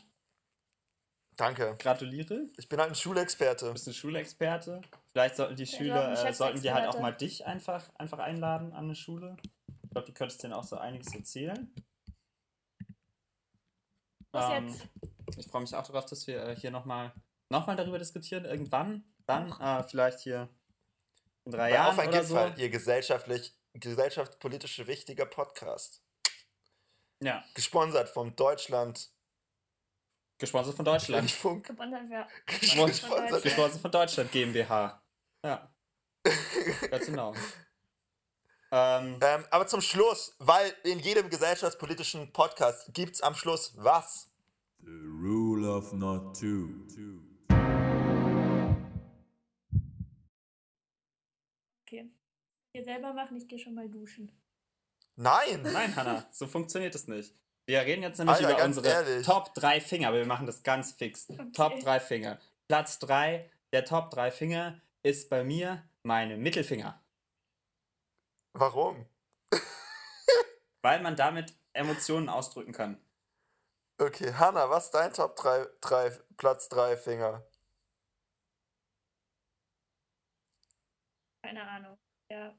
[1.36, 1.76] Danke.
[1.80, 2.48] Gratuliere.
[2.58, 3.68] Ich bin halt ein Schulexperte.
[3.68, 4.82] Du bist ein Schulexperte.
[5.12, 8.86] Vielleicht sollten die Schüler, äh, sollten die halt auch mal dich einfach, einfach einladen an
[8.86, 9.38] eine Schule.
[9.84, 11.74] Ich glaube, du könntest denen auch so einiges erzählen.
[14.32, 14.88] Was Ähm, jetzt?
[15.38, 17.14] Ich freue mich auch darauf, dass wir äh, hier nochmal
[17.50, 18.46] noch mal darüber diskutieren.
[18.46, 19.04] Irgendwann.
[19.26, 20.50] Dann äh, vielleicht hier
[21.46, 22.62] in drei Bei Jahren Auf ein oder Gipfel, so.
[22.62, 26.04] ihr gesellschaftlich, gesellschaftspolitisch wichtiger Podcast.
[27.22, 29.12] Ja, Gesponsert vom Deutschland.
[30.38, 31.30] gesponsert von Deutschland.
[31.30, 31.68] Funk.
[31.68, 32.28] Gewonnen wir.
[32.46, 33.44] Gesponsert.
[33.44, 35.04] gesponsert von Deutschland GmbH.
[35.46, 35.72] Ja.
[36.90, 37.34] Ganz genau.
[38.72, 44.30] Ähm, Ähm, aber zum Schluss, weil in jedem gesellschaftspolitischen Podcast gibt es am Schluss was?
[44.82, 46.86] The rule of not two.
[46.94, 47.22] two.
[51.88, 52.12] Okay.
[52.74, 54.32] Wir selber machen, ich gehe schon mal duschen.
[55.16, 55.62] Nein!
[55.64, 57.34] Nein, Hanna, so funktioniert es nicht.
[57.66, 59.26] Wir reden jetzt nämlich Alter, über unsere ehrlich.
[59.26, 61.28] Top 3 Finger, aber wir machen das ganz fix.
[61.54, 62.40] Top 3 Finger.
[62.68, 67.00] Platz 3 der Top 3 Finger ist bei mir meine Mittelfinger.
[68.60, 69.06] Warum?
[70.82, 73.02] Weil man damit Emotionen ausdrücken kann.
[73.98, 77.46] Okay, Hanna, was ist dein Top 3, 3 Platz 3 Finger?
[81.42, 81.98] Keine Ahnung.
[82.30, 82.54] Ja.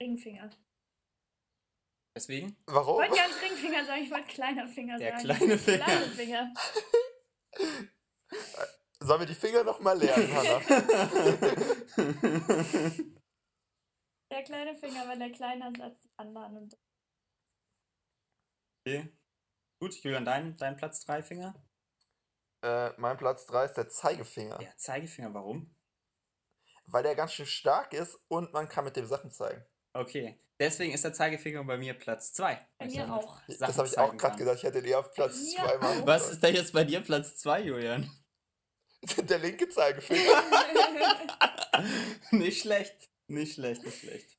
[0.00, 0.50] Ringfinger.
[2.14, 2.48] Deswegen?
[2.48, 2.96] Ich Warum?
[2.96, 5.24] wollte gar nicht Ringfinger sagen, ich wollte kleiner Finger Der sagen.
[5.24, 5.84] kleine Finger.
[5.84, 6.54] Kleine Finger.
[9.04, 10.60] Sollen wir die Finger nochmal lernen, Hanna?
[14.30, 16.56] Der kleine Finger, weil der kleiner ist als die anderen.
[16.56, 16.78] Und
[18.86, 19.12] okay.
[19.78, 21.54] Gut, Julian, dein, dein Platz 3 Finger?
[22.62, 24.56] äh, mein Platz 3 ist der Zeigefinger.
[24.58, 25.74] Der Zeigefinger, warum?
[26.86, 29.62] Weil der ganz schön stark ist und man kann mit dem Sachen zeigen.
[29.92, 30.40] Okay.
[30.58, 32.66] Deswegen ist der Zeigefinger bei mir Platz 2.
[32.78, 33.38] Bei mir auch.
[33.58, 34.58] das habe ich auch gerade gesagt.
[34.58, 35.64] Ich hätte den eher auf Platz Ja.
[35.66, 38.10] 2 machen Was ist da jetzt bei dir Platz 2, Julian?
[39.28, 40.42] Der linke Zeigefinger.
[42.30, 43.10] nicht schlecht.
[43.26, 44.38] Nicht schlecht, nicht schlecht.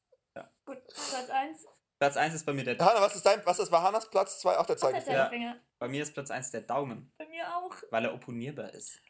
[0.65, 1.65] Gut, Platz 1.
[1.99, 2.77] Platz 1 ist bei mir der.
[2.79, 4.57] Hanna, was ist dein, was ist, war Hannas Platz 2?
[4.57, 5.17] Auch der Der Zeigefinger.
[5.17, 5.23] Ja.
[5.25, 5.55] Zeigefinger.
[5.79, 7.75] Bei mir ist Platz 1 der Daumen, Bei mir auch.
[7.91, 9.01] weil er opponierbar ist.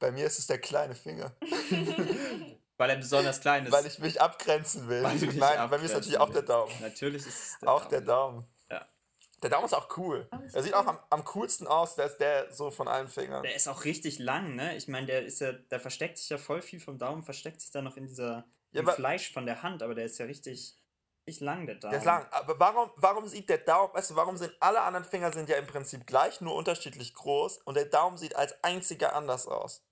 [0.00, 1.36] Bei mir ist es der kleine Finger.
[2.76, 3.72] Weil er besonders klein ist.
[3.72, 5.02] Weil ich mich abgrenzen will.
[5.02, 6.42] Weil du dich Nein, bei mir ist natürlich auch der.
[6.42, 6.72] Daumen.
[6.80, 7.90] Natürlich ist es der Auch Daumen.
[7.90, 8.46] der Daumen.
[9.42, 10.28] Der Daumen ist auch cool.
[10.44, 10.80] Ist Er sieht cool.
[10.80, 13.42] auch am, am coolsten aus, der ist der so von allen Fingern.
[13.42, 14.76] Der ist auch richtig lang, ne?
[14.76, 17.70] Ich meine, der ist ja, der versteckt sich ja voll viel vom Daumen, versteckt sich
[17.70, 20.76] da noch in dieser Ja, im Fleisch von der Hand, aber der ist ja richtig,
[21.26, 21.92] richtig lang, der Daumen.
[21.92, 22.26] Der ist lang.
[22.32, 25.56] Aber warum, warum sieht der Daumen, weißt du, warum sind alle anderen Finger sind ja
[25.56, 29.84] im Prinzip gleich, nur unterschiedlich groß und der Daumen sieht als einziger anders aus.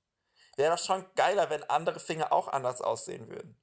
[0.56, 3.56] Wäre doch schon geiler, wenn andere Finger auch anders aussehen würden.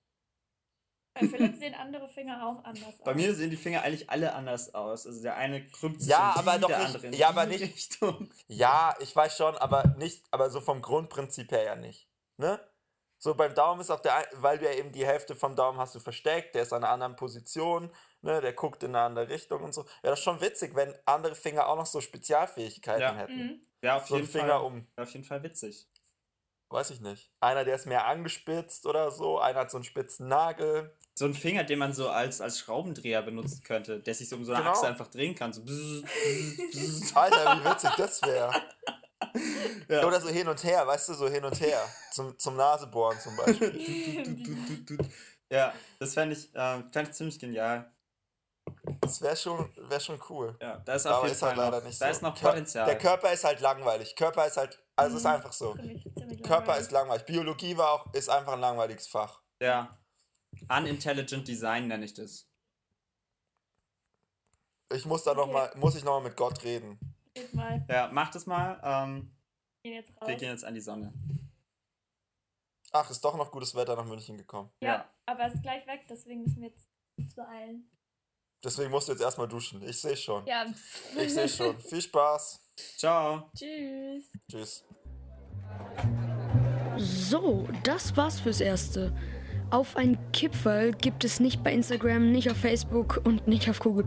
[1.13, 3.03] Bei Philipp sehen andere Finger auch anders aus.
[3.03, 5.05] Bei mir sehen die Finger eigentlich alle anders aus.
[5.05, 7.17] Also der eine krümmt sich Ja, in die, aber doch der nicht- andere in ja,
[7.17, 8.29] die aber nicht- Richtung.
[8.47, 12.09] Ja, ich weiß schon, aber nicht, aber so vom Grundprinzip her ja nicht.
[12.37, 12.59] Ne?
[13.19, 15.93] So beim Daumen ist auch der, weil du ja eben die Hälfte vom Daumen hast
[15.95, 17.89] du versteckt, der ist an einer anderen Position,
[18.21, 19.83] ne, der guckt in eine andere Richtung und so.
[20.03, 23.15] Ja, das ist schon witzig, wenn andere Finger auch noch so Spezialfähigkeiten Ja.
[23.15, 23.37] hätten.
[23.37, 23.67] Mhm.
[23.81, 24.61] Ja, auf So ein jeden Finger Fall.
[24.65, 25.87] um, Auf jeden Fall witzig.
[26.73, 27.31] Weiß ich nicht.
[27.39, 30.93] Einer, der ist mehr angespitzt oder so, einer hat so einen spitzen Nagel.
[31.13, 34.43] So ein Finger, den man so als, als Schraubendreher benutzen könnte, der sich so um
[34.43, 34.71] so eine Genau.
[34.71, 35.53] Achse einfach drehen kann.
[35.53, 37.15] So bzz, bzz, bzz.
[37.15, 38.51] Alter, wie witzig das wäre.
[39.87, 40.05] Ja.
[40.05, 41.79] Oder so hin und her, weißt du, so hin und her.
[42.11, 43.79] Zum, zum Nasebohren zum Beispiel.
[45.49, 47.92] Ja, das fände ich, äh, fänd ich ziemlich genial.
[49.01, 50.57] Das wäre schon, wär schon cool.
[50.61, 52.11] Ja, da ist auf Aber jeden ist Fall halt leider noch, nicht da so.
[52.11, 52.85] ist noch Potenzial.
[52.85, 54.15] Der Körper ist halt langweilig.
[54.15, 55.29] Körper ist halt, also ist Mhm.
[55.29, 55.75] einfach so.
[56.43, 57.25] Körper ist langweilig.
[57.25, 59.41] Biologie war auch, ist einfach ein langweiliges Fach.
[59.61, 59.97] Ja.
[60.69, 62.49] Unintelligent Design nenne ich das.
[64.93, 65.53] Ich muss da noch Okay.
[65.53, 66.99] mal, muss ich noch mal mit Gott reden.
[67.33, 67.83] Geht mal.
[67.89, 68.79] Ja, mach das mal.
[68.83, 69.35] Ähm,
[69.83, 70.27] Gehen jetzt raus.
[70.29, 71.13] wir gehen jetzt an die Sonne.
[72.91, 74.71] Ach, ist doch noch gutes Wetter nach München gekommen.
[74.81, 75.09] ja, Ja.
[75.25, 76.87] aber es ist gleich weg, deswegen müssen wir jetzt
[77.17, 77.89] uns beeilen.
[78.63, 79.81] Deswegen musst du jetzt erstmal duschen.
[79.83, 80.45] Ich sehe schon.
[80.45, 80.65] Ja.
[81.17, 81.79] Ich sehe schon.
[81.89, 82.61] Viel Spaß.
[82.97, 83.51] Ciao.
[83.55, 84.31] Tschüss.
[84.49, 84.83] Tschüss.
[86.97, 89.13] So, das war's fürs Erste.
[89.69, 94.05] Auf ein Kipferl gibt es nicht bei Instagram, nicht auf Facebook und nicht auf Google+.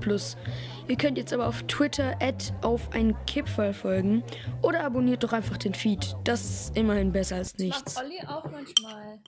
[0.89, 4.23] Ihr könnt jetzt aber auf Twitter at auf ein Kipferl folgen
[4.63, 6.15] oder abonniert doch einfach den Feed.
[6.23, 7.97] Das ist immerhin besser als Das macht nichts.
[7.97, 9.21] Olli auch manchmal.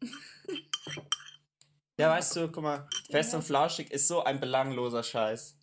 [1.98, 5.56] Ja, weißt du, guck mal, Fest und Flauschig ist so ein belangloser Scheiß.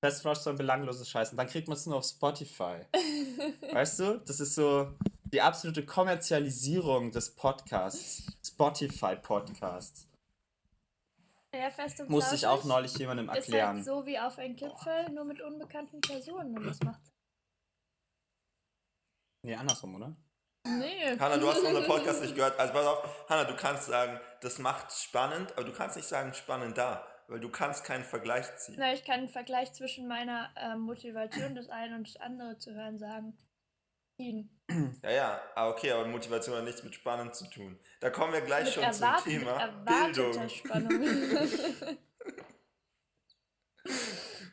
[0.00, 1.32] Fest und Flauschig ist so ein belangloser Scheiß.
[1.32, 2.86] Und dann kriegt man es nur auf Spotify.
[3.72, 4.94] weißt du, das ist so
[5.24, 8.22] die absolute Kommerzialisierung des Podcasts.
[8.46, 10.08] Spotify-Podcasts.
[11.52, 13.76] Ja, fest und Musste ich auch neulich jemandem Ist erklären.
[13.76, 16.56] halt so wie auf ein Gipfel, nur mit unbekannten Personen.
[16.56, 17.00] Und das macht.
[19.42, 20.16] Nee, andersrum, oder?
[20.66, 21.18] Nee.
[21.18, 22.58] Hanna, du hast unseren Podcast nicht gehört.
[22.58, 26.34] Also pass auf, Hanna, du kannst sagen, das macht spannend, aber du kannst nicht sagen
[26.34, 28.76] spannender, weil du kannst keinen Vergleich ziehen.
[28.78, 32.74] Na, ich kann einen Vergleich zwischen meiner ähm, Motivation, das eine und das andere zu
[32.74, 33.36] hören, sagen.
[34.16, 34.48] Ihn.
[35.02, 37.78] Ja, ja, ah, okay, aber Motivation hat nichts mit spannend zu tun.
[38.00, 40.48] Da kommen wir gleich Mit, schon erwarten, zum Thema Bildung.
[40.48, 41.02] Spannung.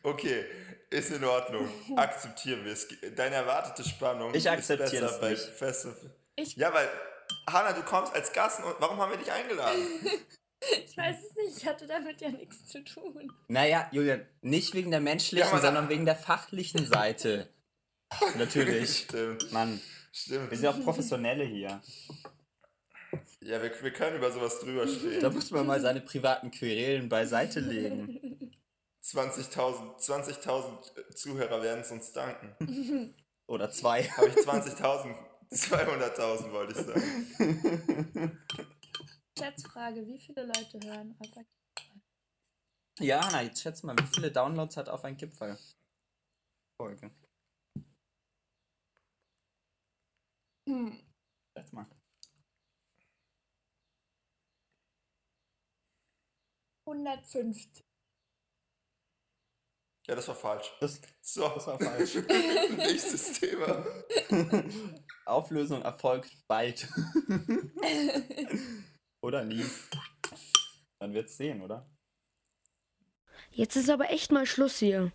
[0.04, 0.46] Okay,
[0.90, 1.70] ist in Ordnung.
[1.96, 2.88] Akzeptieren wir es.
[3.16, 5.44] Deine erwartete Spannung Ich ist es besser bei nicht.
[5.44, 5.96] Fest und-
[6.36, 6.90] Ich- Ja, weil,
[7.48, 9.82] Hanna, du kommst als Gast und warum haben wir dich eingeladen?
[10.86, 13.32] ich weiß es nicht, ich hatte damit ja nichts zu tun.
[13.48, 17.50] Naja, Julian, nicht wegen der menschlichen, Ja, sondern wegen der fachlichen Seite.
[18.38, 19.00] Natürlich.
[19.06, 20.52] Stimmt, Mann, stimmt.
[20.52, 21.82] wir sind auch Professionelle hier.
[23.42, 25.34] Ja, wir, wir können über sowas drüber Da stehen.
[25.34, 28.52] muss man mal seine privaten Querelen beiseite legen.
[29.04, 33.16] 20.000 20.000 Zuhörer werden es uns danken.
[33.48, 34.04] Oder zwei.
[34.04, 35.16] Habe ich 20.000?
[35.52, 38.38] 200.000 wollte ich sagen.
[39.38, 41.46] Schätzfrage, wie viele Leute hören auf ein
[43.00, 45.58] Ja, na, jetzt schätz mal, wie viele Downloads hat auf ein Gipfel?
[46.78, 47.12] Folge.
[50.68, 50.98] Hm,
[51.58, 51.86] Schätz mal.
[56.88, 57.84] 150.
[60.08, 60.72] Ja, das war falsch.
[60.80, 62.16] Das, So, das war falsch.
[62.78, 63.86] nächstes Thema.
[65.26, 66.88] Auflösung erfolgt bald.
[69.22, 69.66] oder nie.
[71.00, 71.90] Man wird's sehen, oder?
[73.52, 75.12] Jetzt ist aber echt mal Schluss hier.